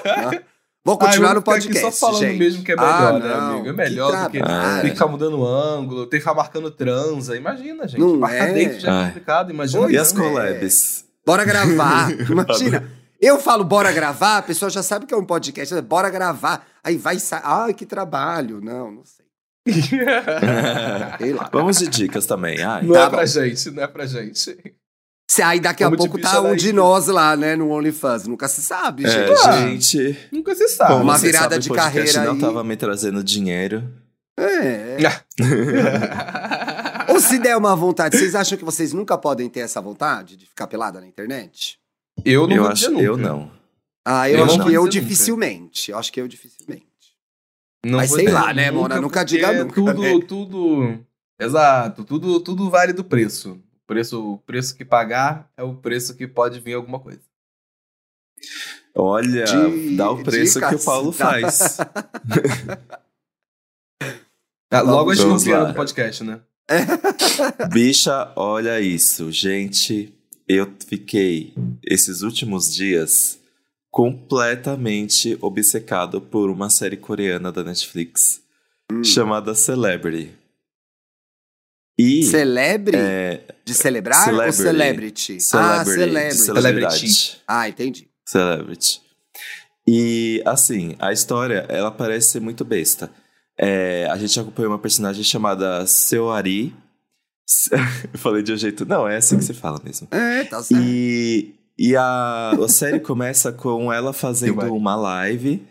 [0.85, 2.39] Vou Ah, continuar vou no ficar aqui podcast, só falando gente.
[2.39, 2.81] mesmo que é Ah,
[3.13, 3.67] melhor, né, não, amigo?
[3.67, 7.37] É que melhor do que tem que ficar mudando ângulo, tem que ficar marcando transa.
[7.37, 7.99] Imagina, gente.
[8.01, 8.53] Não Marcar é?
[8.53, 9.89] date já é complicado, imagina.
[9.91, 10.17] E as é.
[10.17, 11.05] collabs?
[11.25, 12.11] Bora gravar.
[12.29, 12.91] Imagina.
[13.21, 15.73] Eu falo bora gravar, a pessoa já sabe que é um podcast.
[15.81, 16.65] Bora gravar.
[16.83, 17.41] Aí vai sair.
[17.45, 18.59] Ai, que trabalho.
[18.61, 19.23] Não, não sei.
[21.17, 21.49] Sei lá.
[21.53, 22.61] Vamos de dicas também.
[22.61, 22.83] Ai.
[22.83, 23.25] Não Tá é pra bom.
[23.25, 24.57] gente, não é pra gente.
[25.33, 28.27] Se aí daqui a de pouco tá um de nós lá, né, no OnlyFans.
[28.27, 29.47] Nunca se sabe, É, gente.
[29.47, 29.67] Ah.
[29.67, 30.91] gente, Nunca se sabe.
[30.91, 32.39] como Uma virada sabe, de carreira não aí.
[32.39, 33.83] tava me trazendo dinheiro.
[34.37, 34.97] É.
[37.09, 40.45] Ou se der uma vontade, vocês acham que vocês nunca podem ter essa vontade de
[40.45, 41.79] ficar pelada na internet?
[42.23, 43.03] eu não eu acho, nunca.
[43.03, 43.51] eu não.
[44.05, 45.89] Ah, eu, Eu acho não que eu dificilmente.
[45.91, 46.85] Eu acho que eu dificilmente.
[47.85, 49.01] Não Mas sei lá, né, Mona?
[49.01, 50.19] Nunca diga nunca, Tudo, né?
[50.27, 50.99] tudo.
[51.39, 53.59] Exato, tudo, tudo vale do preço.
[53.83, 57.21] O preço, o preço que pagar é o preço que pode vir alguma coisa.
[58.95, 60.79] Olha, Di- dá o preço que o.
[60.83, 61.77] Paulo faz.
[64.71, 65.65] Ah, logo a gente lá.
[65.65, 66.39] do podcast, né?
[67.71, 69.31] Bicha, olha isso.
[69.31, 70.13] Gente,
[70.47, 71.53] eu fiquei
[71.83, 73.39] esses últimos dias
[73.91, 78.41] completamente obcecado por uma série coreana da Netflix
[78.91, 79.03] Hum.
[79.03, 80.31] chamada Celebrity.
[81.97, 82.97] E Celebre?
[82.97, 85.39] é, De celebrar ou Celebrity.
[85.41, 85.53] celebrity?
[85.53, 87.37] Ah, Celebrity, celebrity.
[87.47, 88.09] Ah, entendi.
[88.25, 89.01] Celebrity.
[89.87, 93.11] E, assim, a história, ela parece ser muito besta.
[93.57, 96.73] É, a gente acompanha uma personagem chamada Seoari.
[98.13, 98.85] Eu falei de um jeito...
[98.85, 100.07] Não, é assim que se fala mesmo.
[100.09, 100.81] É, tá certo.
[100.81, 105.61] E, e a, a série começa com ela fazendo uma live...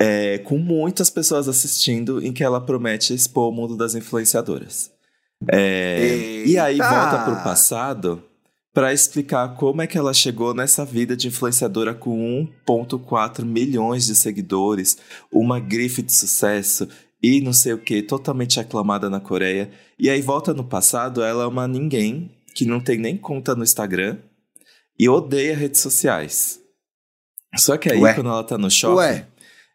[0.00, 4.93] é, com muitas pessoas assistindo, em que ela promete expor o mundo das influenciadoras.
[5.50, 8.22] É, e aí volta pro passado
[8.72, 14.16] para explicar como é que ela chegou nessa vida de influenciadora com 1.4 milhões de
[14.16, 14.98] seguidores,
[15.30, 16.88] uma grife de sucesso
[17.22, 19.70] e não sei o que, totalmente aclamada na Coreia.
[19.98, 23.62] E aí volta no passado, ela é uma ninguém que não tem nem conta no
[23.62, 24.18] Instagram
[24.98, 26.60] e odeia redes sociais.
[27.56, 28.14] Só que aí Ué.
[28.14, 29.26] quando ela tá no shopping, Ué.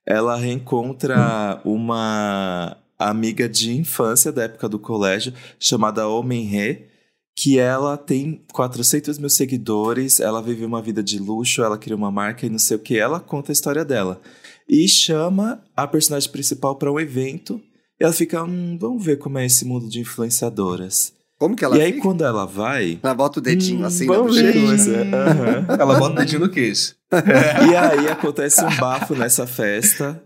[0.05, 6.89] ela reencontra uma amiga de infância da época do colégio chamada Homem Rê,
[7.37, 12.11] que ela tem 400 mil seguidores, ela vive uma vida de luxo, ela cria uma
[12.11, 14.19] marca e não sei o que, ela conta a história dela.
[14.67, 17.61] E chama a personagem principal para um evento,
[17.99, 21.13] e ela fica, hum, vamos ver como é esse mundo de influenciadoras.
[21.37, 22.03] Como que ela e aí fica?
[22.03, 22.99] quando ela vai...
[23.01, 24.91] Ela bota o dedinho hum, assim na bochecha.
[25.01, 25.65] Aham.
[25.79, 26.95] Ela bota o dedinho no queixo.
[27.11, 30.21] E aí acontece um bafo nessa festa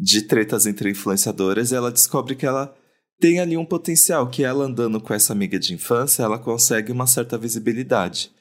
[0.00, 2.74] de tretas entre influenciadoras e ela descobre que ela
[3.20, 7.06] tem ali um potencial, que ela andando com essa amiga de infância, ela consegue uma
[7.06, 8.32] certa visibilidade.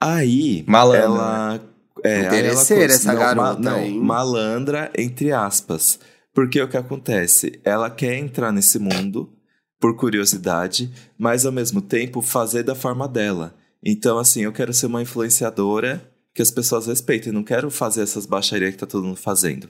[0.00, 1.60] Aí, Malandra, ela...
[2.02, 3.98] É, aí ela Interesseira cons- essa não, garota, não, hein?
[3.98, 5.98] malandra, entre aspas.
[6.34, 7.60] Porque o que acontece?
[7.62, 9.32] Ela quer entrar nesse mundo,
[9.78, 13.54] por curiosidade, mas ao mesmo tempo fazer da forma dela.
[13.82, 18.26] Então, assim, eu quero ser uma influenciadora que as pessoas respeitem, não quero fazer essas
[18.26, 19.68] baixarias que tá todo mundo fazendo.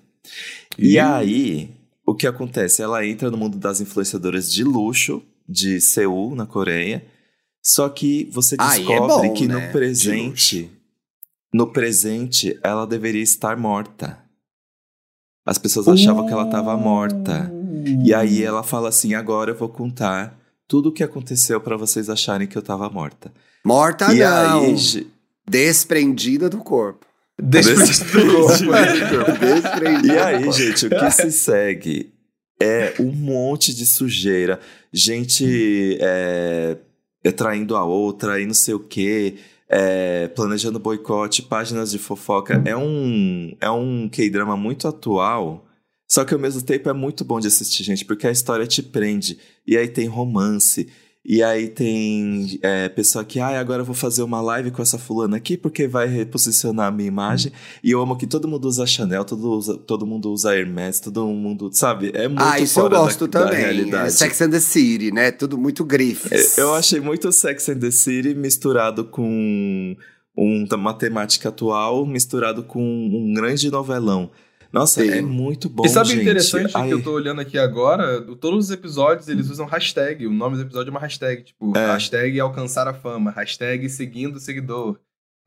[0.78, 1.70] E, E- aí,
[2.06, 2.82] o que acontece?
[2.82, 7.04] Ela entra no mundo das influenciadoras de luxo, de Seul, na Coreia.
[7.62, 9.54] Só que você é descobre bom, que né?
[9.66, 10.70] no presente,
[11.52, 14.18] no presente, ela deveria estar morta.
[15.46, 17.50] As pessoas achavam que ela estava morta.
[18.04, 22.08] E aí ela fala assim: agora eu vou contar tudo o que aconteceu pra vocês
[22.10, 23.32] acharem que eu tava morta.
[23.64, 24.62] Morta e não.
[24.64, 25.06] aí,
[25.46, 27.06] Desprendida do corpo.
[27.40, 29.38] Desprendida do corpo.
[29.40, 32.12] Desprendida E aí, gente, o que se segue
[32.60, 34.60] é um monte de sujeira,
[34.92, 36.76] gente é,
[37.24, 39.36] é traindo a outra e não sei o quê,
[39.68, 42.62] é, planejando boicote, páginas de fofoca.
[42.64, 45.66] É um, é um K-drama muito atual,
[46.08, 48.82] só que ao mesmo tempo é muito bom de assistir, gente, porque a história te
[48.82, 49.38] prende.
[49.66, 50.88] E aí tem romance.
[51.26, 54.98] E aí tem é, pessoa que, ah, agora eu vou fazer uma live com essa
[54.98, 57.50] fulana aqui porque vai reposicionar a minha imagem.
[57.82, 61.26] E eu amo que todo mundo usa Chanel, todo, usa, todo mundo usa Hermes, todo
[61.26, 62.10] mundo, sabe?
[62.12, 63.62] É muito Ah, isso eu gosto da, da também.
[63.62, 64.12] É realidade.
[64.12, 65.30] Sex and the City, né?
[65.30, 66.58] Tudo muito grifes.
[66.58, 69.96] É, Eu achei muito Sex and the City misturado com
[70.36, 74.30] um, uma temática atual, misturado com um grande novelão.
[74.74, 75.08] Nossa, Sim.
[75.10, 76.22] é muito bom, E sabe o gente.
[76.22, 78.20] interessante Ai, que eu tô olhando aqui agora?
[78.40, 80.26] Todos os episódios eles usam hashtag.
[80.26, 81.44] O nome do episódio é uma hashtag.
[81.44, 81.92] Tipo, É.
[81.92, 84.98] hashtag alcançar a fama, hashtag seguindo o seguidor,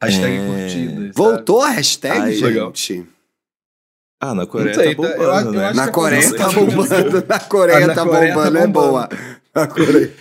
[0.02, 0.48] hashtag É.
[0.48, 0.96] curtidas.
[1.08, 1.12] sabe?
[1.14, 2.68] Voltou a hashtag, Ai, legal.
[2.74, 3.06] gente?
[4.22, 5.66] Ah, na Coreia sei, tá eu bombando, acho- eu né?
[5.66, 7.26] acho Na que Coreia tá bombando.
[7.28, 9.10] Na Coreia Ah, na tá Coreia tá bombando, é boa.
[9.54, 10.14] Na Coreia.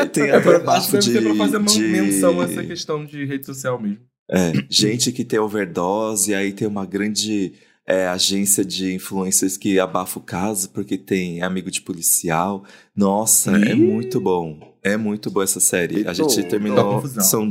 [0.00, 2.40] Aí tem É até pra, acho bafo que de, ser pra fazer uma de- menção
[2.40, 3.98] a essa questão de rede social mesmo.
[4.30, 7.52] É, gente que tem overdose, aí tem uma grande
[7.86, 12.64] é, agência de influencers que abafa o caso porque tem amigo de policial.
[12.94, 13.74] Nossa, é Ih.
[13.76, 14.76] muito bom.
[14.82, 16.06] É muito boa essa série.
[16.06, 17.06] A gente terminou.
[17.20, 17.50] São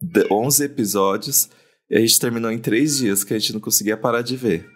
[0.00, 1.48] de- 11 episódios
[1.90, 4.66] e a gente terminou em três dias que a gente não conseguia parar de ver.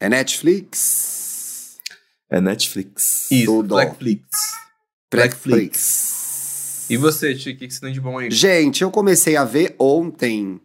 [0.00, 1.76] É Netflix.
[2.30, 3.30] É Netflix.
[3.30, 3.68] Isso, Tudo.
[3.68, 4.28] Blackflix.
[5.12, 6.86] Netflix.
[6.90, 8.30] E você, Chico, o que que você tem de bom aí?
[8.30, 10.60] Gente, eu comecei a ver ontem.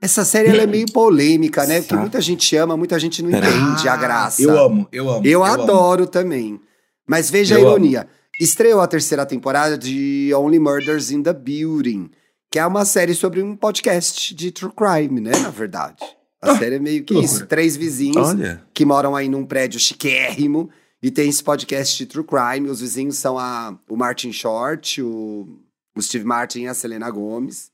[0.00, 1.80] Essa série ela é meio polêmica, né?
[1.80, 4.42] Porque muita gente ama, muita gente não entende a graça.
[4.42, 5.26] Eu amo, eu amo.
[5.26, 5.62] Eu, amo.
[5.62, 6.60] adoro também.
[7.06, 8.06] Mas veja a Eu ironia.
[8.40, 12.10] Estreou a terceira temporada de Only Murders in the Building,
[12.50, 15.32] que é uma série sobre um podcast de true crime, né?
[15.38, 16.04] Na verdade.
[16.42, 17.46] A Ah, série é meio que que isso.
[17.46, 18.62] Três vizinhos Olha.
[18.74, 20.68] que moram aí num prédio chiquérrimo
[21.02, 22.68] e tem esse podcast de true crime.
[22.68, 25.48] Os vizinhos são a, o Martin Short, o,
[25.96, 27.70] o Steve Martin e a Selena Gomes.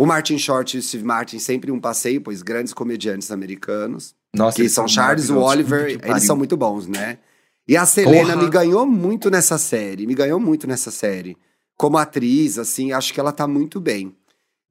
[0.00, 4.14] O Martin Short e o Steve Martin sempre um passeio, pois grandes comediantes americanos.
[4.34, 5.38] Nossa, que eles são Charles e o.
[5.38, 7.18] Oliver, eles são muito bons, né?
[7.68, 8.42] E a Selena Porra.
[8.44, 11.36] me ganhou muito nessa série, me ganhou muito nessa série.
[11.76, 14.16] Como atriz, assim, acho que ela tá muito bem.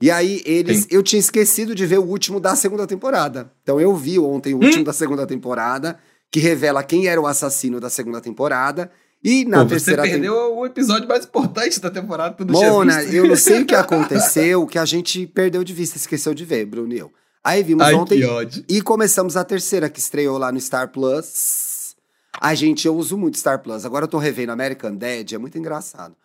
[0.01, 0.79] E aí, eles.
[0.79, 0.87] Sim.
[0.89, 3.51] Eu tinha esquecido de ver o último da segunda temporada.
[3.61, 4.65] Então eu vi ontem o Hum.
[4.65, 5.99] último da segunda temporada,
[6.31, 8.89] que revela quem era o assassino da segunda temporada.
[9.23, 13.27] E na Pô, você terceira perdeu o episódio mais importante da temporada tinha Mona, eu
[13.27, 16.93] não sei o que aconteceu, que a gente perdeu de vista, esqueceu de ver, Bruno
[16.93, 17.11] e eu.
[17.43, 18.21] Aí vimos Ai, ontem
[18.67, 21.95] e começamos a terceira, que estreou lá no Star Plus.
[22.41, 23.85] Ai, gente, eu uso muito Star Plus.
[23.85, 26.15] Agora eu tô revendo American Dad, é muito engraçado.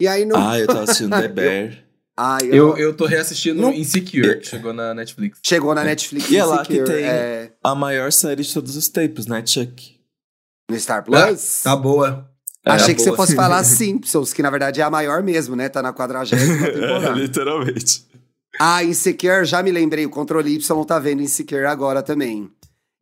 [0.00, 0.36] E aí não.
[0.36, 1.84] Ah, eu tava assistindo The Bear.
[2.16, 5.38] Ai, eu- Eu, eu tô reassistindo Não- Insecure, que chegou na Netflix.
[5.44, 6.30] Chegou na Netflix.
[6.30, 10.00] E é lá que tem- é, A maior série de todos os tempos, né, Chuck?
[10.70, 11.62] no Star Plus.
[11.64, 12.29] Tá boa.
[12.64, 13.16] É, Achei que você boa.
[13.16, 15.68] fosse falar Simpsons, que na verdade é a maior mesmo, né?
[15.68, 17.10] Tá na quadragésima temporada.
[17.10, 18.04] Literalmente.
[18.58, 20.04] Ah, Insecure, já me lembrei.
[20.04, 22.50] O Controle Y tá vendo Insecure agora também.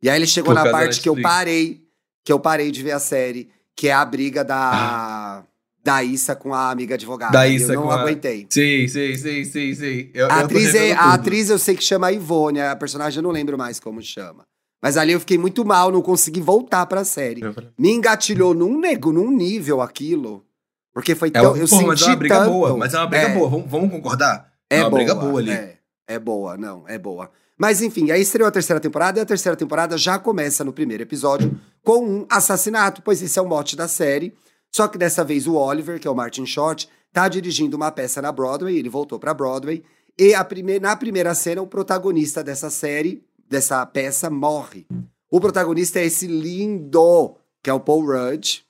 [0.01, 1.81] E aí ele chegou Por na parte que eu parei,
[2.23, 5.43] que eu parei de ver a série, que é a briga da, Ah.
[5.83, 7.33] da Issa com a amiga advogada.
[7.33, 8.47] Da Issa eu não a- aguentei.
[8.49, 10.11] Sei, sei, sei, sei, sei.
[10.13, 13.31] Eu, A atriz, é, a atriz eu sei que chama Ivone, a personagem eu não
[13.31, 14.45] lembro mais como chama.
[14.81, 17.41] Mas ali eu fiquei muito mal, não consegui voltar pra série.
[17.77, 20.45] Me engatilhou num nego, num nível aquilo.
[20.93, 21.51] Porque foi É tão.
[21.53, 22.49] uma, eu pô, senti mas é uma briga tanto.
[22.51, 22.77] boa.
[22.77, 23.33] Mas é uma briga É.
[23.35, 23.49] boa.
[23.49, 24.51] Vamos, vamos concordar?
[24.69, 25.51] É, É uma boa, briga boa ali.
[25.51, 25.77] É,
[26.07, 27.29] é boa, não, é boa.
[27.57, 31.03] Mas enfim, aí estreou a terceira temporada e a terceira temporada já começa no primeiro
[31.03, 34.33] episódio com um assassinato, pois esse é o mote da série.
[34.71, 38.21] Só que dessa vez o Oliver, que é o Martin Short, tá dirigindo uma peça
[38.21, 39.83] na Broadway, ele voltou pra Broadway,
[40.17, 44.85] e a prime na primeira cena o protagonista dessa série, dessa peça, morre.
[45.29, 48.61] O protagonista é esse lindo, que é o Paul Rudd,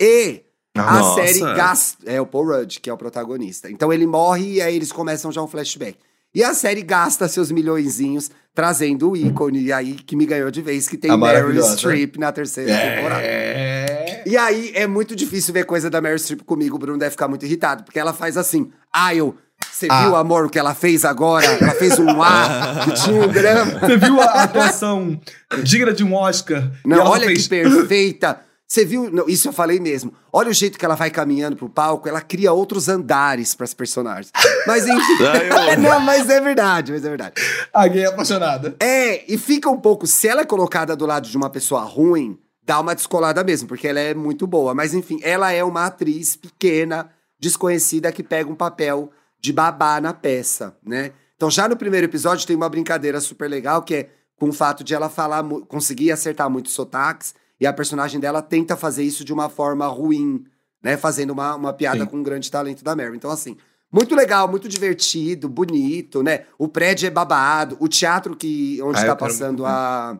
[0.00, 0.42] e
[0.76, 1.26] a Nossa.
[1.26, 2.10] série gasta.
[2.10, 3.70] É o Paul Rudd, que é o protagonista.
[3.70, 5.98] Então ele morre e aí eles começam já um flashback.
[6.34, 10.62] E a série gasta seus milhõezinhos trazendo o ícone, e aí que me ganhou de
[10.62, 11.76] vez, que tem A Meryl maravilhosa.
[11.76, 13.22] Streep na terceira temporada.
[13.22, 14.22] É.
[14.26, 16.74] E aí é muito difícil ver coisa da Meryl Streep comigo.
[16.74, 18.70] O Bruno deve ficar muito irritado, porque ela faz assim.
[18.92, 19.36] Ah, eu.
[19.70, 20.04] Você Ah.
[20.04, 21.44] viu, amor, o que ela fez agora?
[21.46, 23.78] Ela fez um A, que tinha um grama.
[23.80, 25.20] Você viu a atuação
[25.62, 26.70] digna de um Oscar?
[26.84, 28.40] Não, olha fez- que perfeita.
[28.66, 29.10] Você viu?
[29.10, 30.12] Não, isso eu falei mesmo.
[30.32, 34.32] Olha o jeito que ela vai caminhando pro palco, ela cria outros andares pras personagens.
[34.66, 35.16] Mas enfim.
[35.82, 37.34] Não, mas é verdade, mas é verdade.
[37.72, 38.74] A gay apaixonada.
[38.80, 40.06] É, e fica um pouco.
[40.06, 43.86] Se ela é colocada do lado de uma pessoa ruim, dá uma descolada mesmo, porque
[43.86, 44.74] ela é muito boa.
[44.74, 49.10] Mas enfim, ela é uma atriz pequena, desconhecida, que pega um papel
[49.44, 51.12] de babá na peça, né?
[51.36, 54.82] Então, já no primeiro episódio, tem uma brincadeira super legal, que é com o fato
[54.82, 59.34] de ela falar, conseguir acertar muitos sotaques, e a personagem dela tenta fazer isso de
[59.34, 60.46] uma forma ruim,
[60.82, 60.96] né?
[60.96, 62.06] Fazendo uma, uma piada Sim.
[62.06, 63.14] com um grande talento da Mary.
[63.14, 63.54] Então, assim,
[63.92, 66.46] muito legal, muito divertido, bonito, né?
[66.58, 70.18] O prédio é babado, o teatro que onde Ah, está eu quero passando muito a,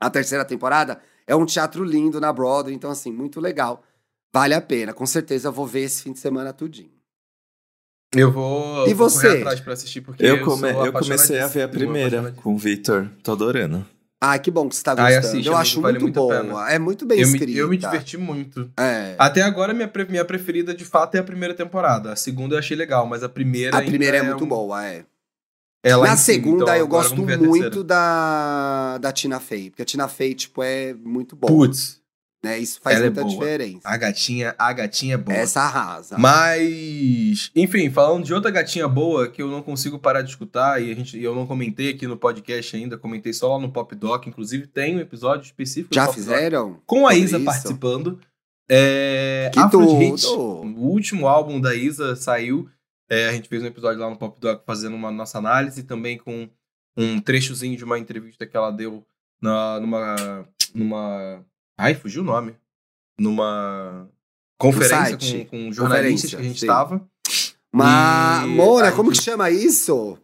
[0.00, 3.82] a terceira temporada é um teatro lindo na Broadway, então assim, muito legal.
[4.32, 7.01] Vale a pena, com certeza eu vou ver esse fim de semana tudinho.
[8.14, 9.26] Eu vou, E vou você?
[9.26, 12.32] correr atrás pra assistir, porque eu, Eu, come- sou eu comecei a ver a primeira
[12.42, 13.08] com o Victor.
[13.22, 13.86] Tô adorando.
[14.20, 15.18] Ah, que bom que você tá gostando.
[15.18, 16.70] assiste, eu amigo, acho vale muito muito pena.
[16.70, 17.58] É muito bem Eu me, escrita.
[17.58, 18.70] eu me diverti muito.
[18.78, 19.16] É.
[19.18, 22.12] Até agora, minha, pre- minha preferida, de fato, é a primeira temporada.
[22.12, 24.86] A segunda eu achei legal, mas a primeira A primeira é é muito um- boa,
[24.86, 25.04] é.
[25.82, 29.70] ela Na cima, segunda, então eu gosto muito da, da Tina Fey.
[29.70, 31.50] Porque a Tina Fey, tipo, é muito boa.
[31.52, 32.00] Putz,
[32.42, 32.58] Né?
[32.58, 33.32] Isso faz ela é muita boa.
[33.32, 33.80] diferença.
[33.84, 35.36] a gatinha, a gatinha é boa.
[35.36, 36.18] Essa arrasa.
[36.18, 40.90] Mas, enfim, falando de outra gatinha boa que eu não consigo parar de escutar e
[40.90, 43.94] a gente, e eu não comentei aqui no podcast ainda, comentei só lá no Pop
[43.94, 46.80] Doc, inclusive tem um episódio específico Já Pop Doc fizeram?
[46.84, 47.44] com a Isa isso?
[47.44, 48.18] participando.
[48.68, 49.98] É, Que Afro tudo!
[49.98, 52.68] Hit, o último álbum da Isa saiu.
[53.08, 56.18] É, a gente fez um episódio lá no Pop Doc fazendo uma nossa análise, também
[56.18, 56.48] com
[56.96, 59.04] um trechozinho de uma entrevista que ela deu
[59.40, 60.48] na, numa.
[60.74, 61.44] numa.
[61.82, 62.54] Ai, fugiu o nome.
[63.18, 64.08] Numa
[64.56, 67.04] conferência com, com jornalistas que a gente estava.
[67.72, 70.16] Mas, E Mona, como que chama isso?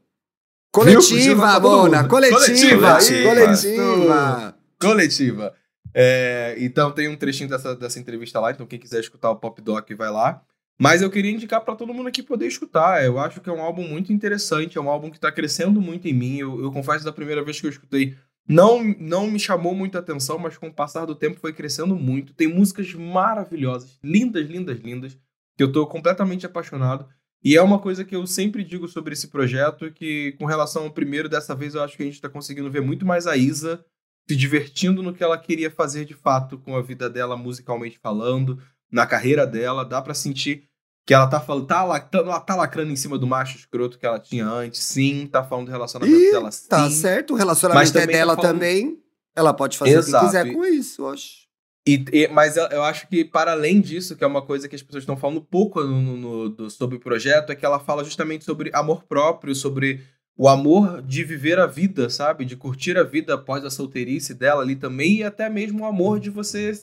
[0.73, 2.07] Coletiva, Mona.
[2.07, 2.39] Coletiva.
[2.39, 3.01] Coletiva.
[3.25, 4.57] Coletiva.
[4.81, 5.55] coletiva.
[5.93, 9.61] É, então tem um trechinho dessa, dessa entrevista lá, então quem quiser escutar o Pop
[9.61, 10.41] Doc vai lá.
[10.81, 13.05] Mas eu queria indicar pra todo mundo aqui poder escutar.
[13.05, 16.07] Eu acho que é um álbum muito interessante, é um álbum que tá crescendo muito
[16.07, 16.39] em mim.
[16.39, 18.17] Eu, eu confesso da primeira vez que eu escutei,
[18.49, 22.33] não, não me chamou muita atenção, mas com o passar do tempo foi crescendo muito.
[22.33, 25.19] Tem músicas maravilhosas, lindas, lindas, lindas,
[25.57, 27.07] que eu tô completamente apaixonado.
[27.45, 30.91] E é uma coisa que eu sempre digo sobre esse projeto, que com relação ao
[30.91, 33.85] primeiro, dessa vez eu acho que a gente tá conseguindo ver muito mais a Isa
[34.29, 38.61] se divertindo no que ela queria fazer de fato com a vida dela, musicalmente falando,
[38.91, 39.85] na carreira dela.
[39.85, 40.68] Dá pra sentir
[41.09, 43.99] que ela tá falando, tá, la- tá, ela tá lacrando em cima do macho escroto
[43.99, 46.69] que ela tinha antes, sim, tá falando do relacionamento Ih, dela, sim.
[46.69, 48.99] Tá certo, o relacionamento é também tá dela falando- também.
[49.35, 51.49] Ela pode fazer Exato, o que quiser com isso, oxe.
[51.89, 54.83] E, e- mas eu, acho que, para além disso, que é uma coisa que as
[54.83, 58.45] pessoas estão falando pouco no, no- no- sobre o projeto, é que ela fala justamente
[58.45, 60.03] sobre amor próprio, sobre
[60.37, 62.45] o amor de viver a vida, sabe?
[62.45, 66.21] De curtir a vida após a solteirice dela ali também, e até mesmo o amor
[66.21, 66.79] de você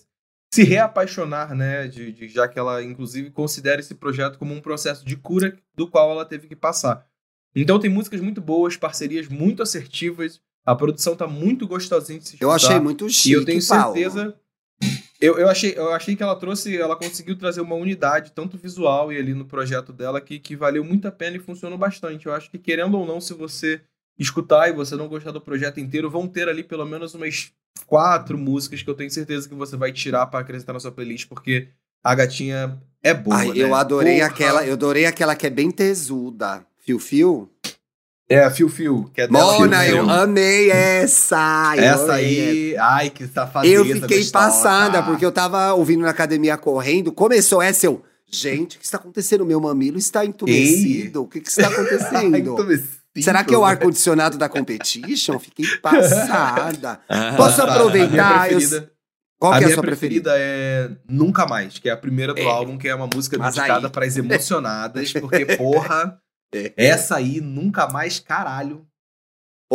[0.56, 1.88] se reapaixonar, né?
[1.88, 5.88] De, de- já que ela, inclusive, considera esse projeto como um processo de cura do
[5.88, 7.06] qual ela teve que passar.
[7.56, 12.38] Então tem músicas muito boas, parcerias muito assertivas, a produção tá muito gostosinha de se
[12.40, 12.56] Eu escutar.
[12.56, 13.94] achei muito chique, E eu tenho Paulo.
[13.96, 14.36] certeza.
[15.22, 19.14] Eu, eu, achei, eu achei que ela trouxe, ela conseguiu trazer uma unidade, tanto visual
[19.14, 22.26] e ali no projeto dela, que, que valeu muito a pena e funcionou bastante.
[22.26, 23.82] Eu acho que, querendo ou não, se você
[24.18, 27.52] escutar e você não gostar do projeto inteiro, vão ter ali pelo menos umas
[27.86, 31.28] quatro músicas que eu tenho certeza que você vai tirar pra acrescentar na sua playlist,
[31.28, 31.68] porque
[32.04, 33.38] a gatinha é boa.
[33.38, 33.54] Ai, né?
[33.58, 34.28] eu adorei Porra.
[34.28, 36.66] aquela, eu adorei aquela que é bem tesuda.
[36.80, 37.50] Fio Fio?
[38.28, 39.60] É, a Fio Fio, que é dela.
[39.60, 41.74] Mona, eu amei essa.
[41.78, 44.32] eu Essa aí, ai, que safadeza Eu fiquei gostosa.
[44.32, 48.04] passada, porque eu tava ouvindo na academia correndo, começou essa, eu.
[48.28, 49.46] Gente, o que está acontecendo?
[49.46, 51.22] Meu mamilo está entumecido.
[51.22, 52.66] O que, que está acontecendo?
[52.66, 53.05] vestido.
[53.22, 55.40] Será que é o ar-condicionado da competition?
[55.40, 57.00] Fiquei passada.
[57.10, 58.52] Ah, Posso Tá, aproveitar?
[58.52, 58.60] Eu-
[59.38, 60.32] Qual a que é a sua preferida?
[60.32, 62.46] preferida é Nunca Mais, que é a primeira do É.
[62.46, 66.18] álbum, que é uma música Mas dedicada para as emocionadas, porque, porra,
[66.54, 66.74] É.
[66.78, 68.86] essa aí, Nunca Mais, caralho.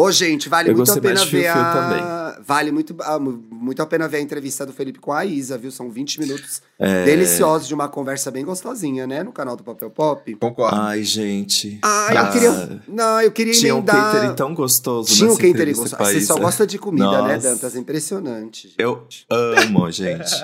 [0.01, 2.41] Ô, gente, vale Eu muito a pena ver a...
[2.43, 5.59] Vale muito, ah, mu- muito a pena ver a entrevista do Felipe com a Isa,
[5.59, 5.71] viu?
[5.71, 7.05] São 20 minutos é...
[7.05, 9.23] deliciosos de uma conversa bem gostosinha, né?
[9.23, 10.35] No canal do Papel Pop.
[10.37, 10.75] Concordo.
[10.77, 11.79] Ai, gente.
[11.83, 12.83] Ah, Ah, eu queria...
[12.89, 14.13] Não, eu queria Tinha um emendar...
[14.13, 15.97] catering tão gostoso Tinha um catering gostoso.
[16.03, 17.51] Você só gosta de comida, né, Nossa.
[17.51, 17.77] Dantas?
[17.77, 18.69] Impressionante.
[18.69, 18.77] gente.
[18.79, 20.31] Eu amo, gente.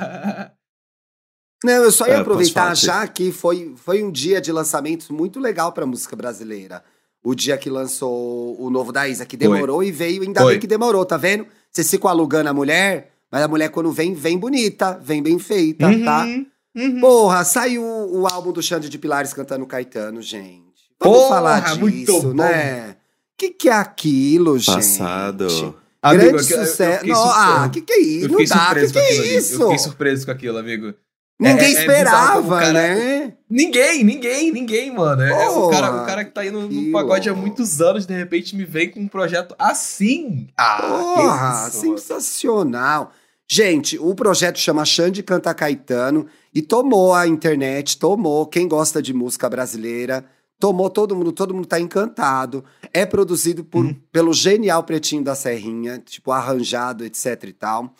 [1.64, 5.40] Não, eu só ia É, aproveitar já que foi, foi um dia de lançamentos muito
[5.40, 6.84] legal pra música brasileira.
[7.28, 10.52] O dia que lançou o novo da Isa, que demorou e veio, ainda Foi.
[10.52, 11.44] bem que demorou, tá vendo?
[11.72, 15.88] Vocês ficam alugando a mulher, Mas a mulher, quando vem, vem bonita, vem bem feita,
[16.04, 16.24] tá?
[16.24, 16.46] Uhum,
[16.76, 17.00] uhum.
[17.00, 20.62] Porra, saiu o, o álbum do Xande de Pilares cantando Caetano, gente.
[21.00, 22.94] Vamos Porra, falar muito disso, né?
[23.36, 24.76] Que que é aquilo, gente?
[24.76, 25.46] Passado.
[25.48, 27.06] Grande Amigo, eu- eu sucesso.
[27.06, 28.28] Não, ah, que que é isso?
[28.28, 29.54] Não dá, que que aquilo é isso?
[29.54, 30.94] Eu fiquei surpreso com aquilo, amigo.
[31.40, 33.35] Ninguém É- é o esperava, né?
[33.48, 35.22] Ninguém, ninguém, ninguém, mano.
[35.22, 38.12] É, é o, cara, o cara que tá aí no, pagode há muitos anos, de
[38.14, 40.48] repente me vem com um projeto assim.
[40.56, 43.12] Ah, Porra, sensacional.
[43.48, 49.14] Gente, o projeto chama Xande Canta Caetano e tomou a internet, tomou quem gosta de
[49.14, 50.24] música brasileira,
[50.58, 52.64] tomou todo mundo, todo mundo tá encantado.
[52.92, 53.94] É produzido por, Uhum.
[54.10, 57.94] pelo genial Pretinho da Serrinha, tipo arranjado, etc e tal.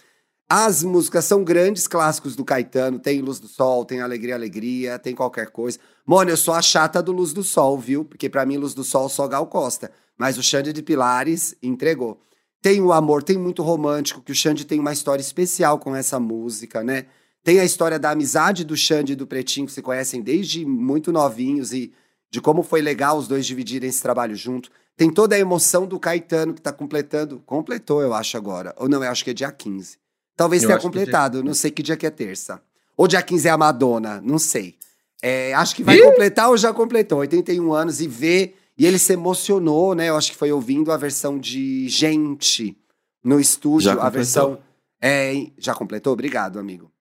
[0.48, 5.12] As músicas são grandes clássicos do Caetano, tem Luz do Sol, tem Alegria, Alegria, tem
[5.12, 5.76] qualquer coisa.
[6.04, 8.04] Mano, eu sou a chata do Luz do Sol, viu?
[8.04, 12.20] Porque pra mim Luz do Sol só Gal Costa, mas o Xande de Pilares entregou.
[12.62, 16.20] Tem o amor, tem muito romântico, que o Xande tem uma história especial com essa
[16.20, 17.06] música, né?
[17.42, 21.10] Tem a história da amizade do Xande e do Pretinho, que se conhecem desde muito
[21.10, 21.92] novinhos e
[22.30, 24.70] de como foi legal os dois dividirem esse trabalho junto.
[24.96, 27.42] Tem toda a emoção do Caetano, que tá completando.
[27.44, 28.72] Completou, eu acho, agora.
[28.78, 30.05] Ou não, eu acho que é dia 15.
[30.36, 32.60] Talvez Eu tenha é dia completado, não sei que dia que é terça.
[32.96, 34.76] Ou dia 15 é a Madonna, não sei.
[35.22, 36.02] É, acho que vai Ih!
[36.02, 38.54] completar ou já completou, 81 anos, e vê.
[38.78, 40.10] E ele se emocionou, né?
[40.10, 42.76] Eu acho que foi ouvindo a versão de Gente
[43.24, 44.58] no estúdio, Já a versão.
[45.00, 46.12] É, já completou?
[46.12, 46.92] Obrigado, amigo.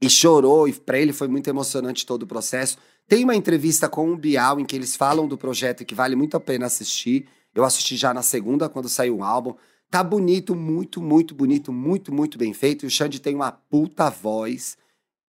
[0.00, 2.78] E chorou, e pra ele foi muito emocionante todo o processo.
[3.06, 6.36] Tem uma entrevista com o Bial em que eles falam do projeto que vale muito
[6.36, 7.26] a pena assistir.
[7.54, 9.54] Eu assisti já na segunda, quando saiu o álbum.
[9.90, 12.86] Tá bonito, muito, muito bonito, muito, muito bem feito.
[12.86, 14.78] O Xande tem uma puta voz,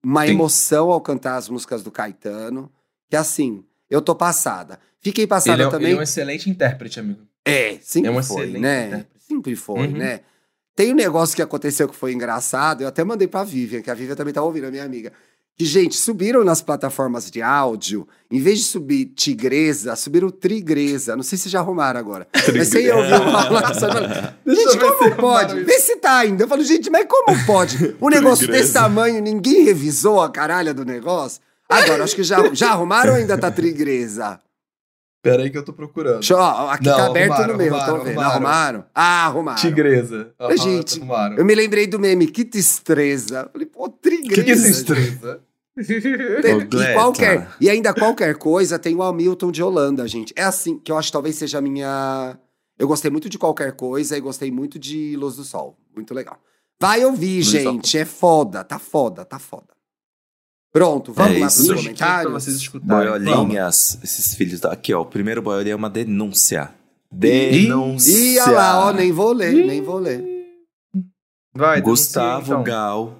[0.03, 0.31] uma Sim.
[0.33, 2.71] emoção ao cantar as músicas do Caetano.
[3.09, 4.79] Que assim, eu tô passada.
[4.99, 5.87] Fiquei passada Ele é, também.
[5.89, 7.21] ele é um excelente intérprete, amigo.
[7.43, 8.87] É, sempre É um foi, excelente né?
[8.87, 9.25] intérprete.
[9.27, 9.97] Sempre foi, Uhum.
[9.97, 10.19] né?
[10.75, 13.93] Tem um negócio que aconteceu que foi engraçado, eu até mandei pra Vivian, que a
[13.93, 15.11] Vivian também tá ouvindo, a minha amiga.
[15.57, 21.15] Que, gente, subiram nas plataformas de áudio, em vez de subir tigresa, subiram trigresa.
[21.15, 22.27] Não sei se já arrumaram agora.
[22.33, 25.63] Mas você ia ouvir uma eu Gente, como pode?
[25.63, 26.43] Vê se tá ainda.
[26.43, 27.95] Eu falo, gente, mas como pode?
[28.01, 28.63] Um negócio Trigresa.
[28.63, 31.41] desse tamanho, ninguém revisou a caralha do negócio?
[31.69, 34.39] Agora, acho que já, já arrumaram ou ainda tá trigresa?
[35.21, 36.15] Pera aí que eu tô procurando.
[36.19, 38.19] Deixa eu- ó, aqui Não, tá aberto arrumaram, no meu, tô arrumaram, vendo.
[38.19, 38.33] arrumaram.
[38.33, 38.85] Arrumaram?
[38.95, 39.61] Ah, arrumaram.
[39.61, 40.33] Tigresa.
[40.39, 41.37] Aham, Gente, arrumaram.
[41.37, 43.47] Eu me lembrei do meme, que destreza.
[43.51, 44.41] Falei, pô, trigresa.
[44.41, 44.43] O que,
[46.01, 46.11] que
[46.41, 50.33] é Ô, e, qualquer, e ainda qualquer coisa tem o Hamilton de Holanda, gente.
[50.35, 52.37] É assim, que eu acho que talvez seja a minha.
[52.77, 55.77] Eu gostei muito de qualquer coisa e gostei muito de Luz do Sol.
[55.95, 56.37] Muito legal.
[56.79, 57.97] Vai ouvir, Luz gente.
[57.97, 59.67] É foda, tá foda, tá foda.
[60.71, 61.55] Pronto, vamos É lá isso.
[61.57, 62.33] pros Sugestões pra comentários.
[62.43, 63.09] vocês escutarem.
[63.11, 63.23] Vamos.
[63.25, 64.71] Boiolinhas, esses filhos da...
[64.71, 66.71] Aqui, ó, o primeiro boiolinha é uma denúncia.
[67.11, 68.11] Denúncia.
[68.17, 70.23] Ih, olha lá, ó, nem vou ler, nem vou ler.
[71.53, 72.63] Vai, Gustavo então.
[72.63, 73.19] Gal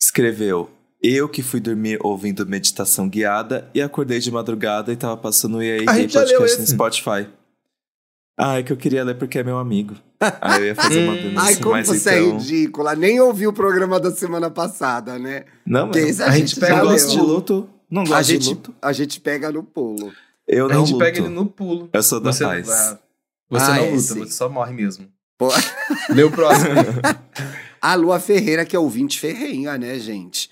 [0.00, 0.70] escreveu:
[1.02, 5.62] Eu que fui dormir ouvindo meditação guiada e acordei de madrugada e tava passando o
[5.62, 6.72] EA A gente já leu podcast no esse.
[6.72, 7.28] Spotify.
[8.38, 9.94] Ah, é que eu queria ler porque é meu amigo.
[10.40, 12.30] Aí eu ia fazer uma denúncia, Ai, como mas você então...
[12.30, 12.94] é ridícula.
[12.94, 15.44] Nem ouvi o programa da semana passada, né?
[15.64, 16.96] Não, mas esse a a, gente gente pega leu.
[17.08, 17.68] de luto.
[17.90, 18.74] Não gosto A de gente, luto.
[18.82, 20.12] a gente pega no pulo.
[20.46, 21.04] Eu A não gente luto.
[21.04, 21.88] pega ele no pulo.
[21.92, 22.68] Eu sou da Você, paz.
[22.68, 22.98] ah,
[23.48, 24.18] você Ah, não é, luta, sim.
[24.20, 25.06] você só morre mesmo.
[25.38, 25.48] Pô.
[26.10, 26.70] Lê o próximo.
[27.80, 30.50] A Lua Ferreira, que é ouvinte ferrenha, né, gente?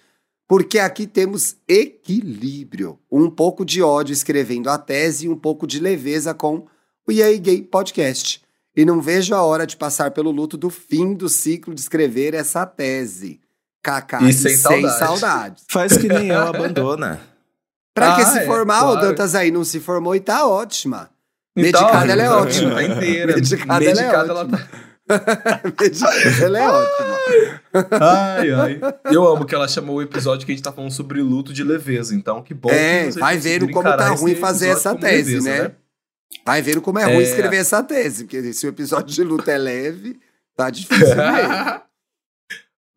[0.48, 2.98] Porque aqui temos equilíbrio.
[3.10, 6.66] Um pouco de ódio escrevendo a tese e um pouco de leveza com
[7.06, 8.42] o EA Gay Podcast.
[8.76, 12.34] E não vejo a hora de passar pelo luto do fim do ciclo de escrever
[12.34, 13.40] essa tese.
[13.82, 14.24] KK.
[14.28, 14.98] E sem saudade.
[14.98, 15.64] saudades.
[15.70, 17.20] Faz que nem eu, abandona.
[17.94, 18.84] Pra que Ah, se é, formar?
[18.84, 19.06] O claro.
[19.08, 21.10] Dantas aí não se formou e tá ótima.
[21.56, 22.74] Então, Medicada, ela é tá ótima.
[22.74, 23.34] Tá inteira.
[23.36, 24.58] Medicada, ela é ela ótima.
[24.58, 24.68] tá.
[25.80, 27.18] Medicada, ela é ótima.
[28.00, 28.80] Ai, ai.
[29.12, 31.62] Eu amo que ela chamou o episódio que a gente tá falando sobre luto de
[31.62, 32.14] leveza.
[32.14, 32.70] Então, que bom.
[32.70, 35.72] É, que vai conseguiram como tá ruim fazer essa como tese, leveza, né?
[36.44, 37.22] Vai vendo como é ruim É.
[37.22, 40.18] escrever essa tese, porque se o episódio de luta é leve,
[40.56, 41.80] tá difícil mesmo.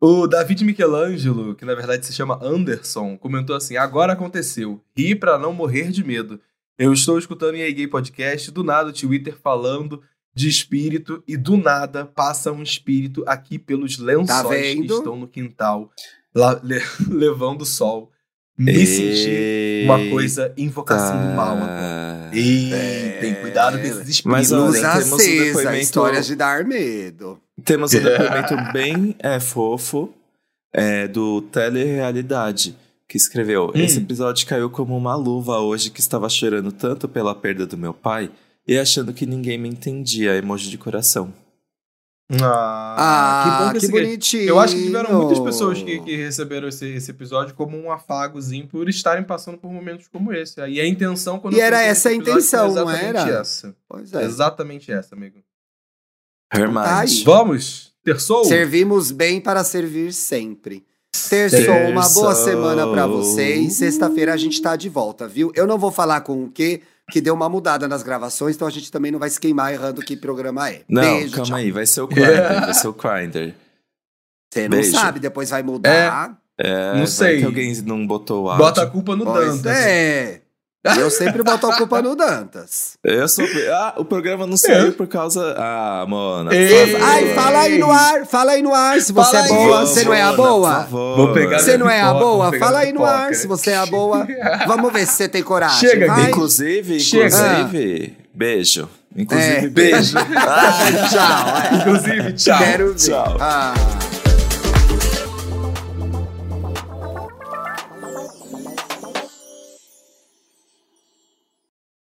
[0.00, 4.80] o David Michelangelo, que na verdade se chama Anderson, comentou assim: agora aconteceu.
[4.96, 6.40] Ri pra não morrer de medo.
[6.78, 10.00] Eu estou escutando EA Gay Podcast, do nada o Twitter falando
[10.32, 14.28] de espírito, e do nada passa um espírito aqui pelos lençóis
[14.76, 15.90] Tá que estão no quintal,
[16.32, 16.80] lá, le-
[17.10, 18.12] levando o sol.
[18.56, 22.07] Me senti uma coisa invocação do mal agora.
[22.32, 24.24] É, tem cuidado com esses espíritos.
[24.24, 27.38] Mas, olha, temos um depoimento- histórias de dar medo.
[27.64, 30.12] Temos um depoimento bem é, fofo
[30.72, 32.76] é, do Telerealidade,
[33.08, 33.72] que escreveu: Hum.
[33.74, 37.94] Esse episódio caiu como uma luva hoje que estava chorando tanto pela perda do meu
[37.94, 38.30] pai
[38.66, 41.32] e achando que ninguém me entendia, emoji de coração.
[42.30, 44.42] Ah, que bom que, que esse- bonitinho.
[44.48, 48.66] Eu acho que tiveram muitas pessoas que, que receberam esse, esse episódio como um afagozinho
[48.66, 50.60] por estarem passando por momentos como esse.
[50.60, 53.40] E a intenção quando E era essa a intenção, não exatamente era?
[53.40, 53.74] Essa.
[53.88, 54.24] Pois é.
[54.24, 55.38] Exatamente essa, amigo.
[56.52, 56.84] Hermione.
[56.86, 57.04] Tá.
[57.24, 57.92] Vamos?
[58.04, 58.44] Terçou?
[58.44, 60.84] Servimos bem para servir sempre.
[61.30, 62.34] Terçou, uma boa Terçou.
[62.34, 63.74] semana pra vocês.
[63.74, 65.50] Sexta-feira a gente tá de volta, viu?
[65.54, 68.70] Eu não vou falar com o quê, que deu uma mudada nas gravações, então a
[68.70, 70.82] gente também não vai se queimar errando que programa é.
[70.88, 71.56] Não, Beijo, calma tchau.
[71.56, 73.54] aí, vai ser o Grindr, vai ser o Grindr.
[74.52, 74.92] Você não Beijo.
[74.92, 76.38] sabe, depois vai mudar.
[76.60, 77.38] É, Não vai sei.
[77.38, 78.64] que alguém não botou o áudio.
[78.64, 79.76] Bota a culpa no Pois Dantas.
[79.76, 80.40] é.
[80.84, 82.96] Eu sempre boto a culpa no Dantas.
[83.04, 83.44] Eu sou...
[83.72, 85.54] Ah, o programa não saiu por causa...
[85.58, 86.50] Ah, Mona.
[86.52, 89.00] Ai, fala aí no ar, fala aí no ar.
[89.00, 90.70] Se você Fala é boa, você não é a boa.
[90.74, 91.16] favor.
[91.16, 92.56] Vou pegar Você não é a boa?
[92.58, 94.26] Fala aí no ar se você é a boa.
[94.66, 95.78] Vamos ver se você tem coragem.
[95.90, 96.28] Chega, vai.
[96.28, 97.26] Inclusive, Chega.
[97.26, 98.88] inclusive, beijo.
[99.16, 99.68] Inclusive, É.
[99.68, 100.14] beijo.
[100.14, 101.56] Tchau.
[101.72, 101.74] é.
[101.74, 102.58] Inclusive, tchau.
[102.58, 102.94] Quero ver.
[102.96, 103.36] Tchau.
[103.40, 103.74] Ah.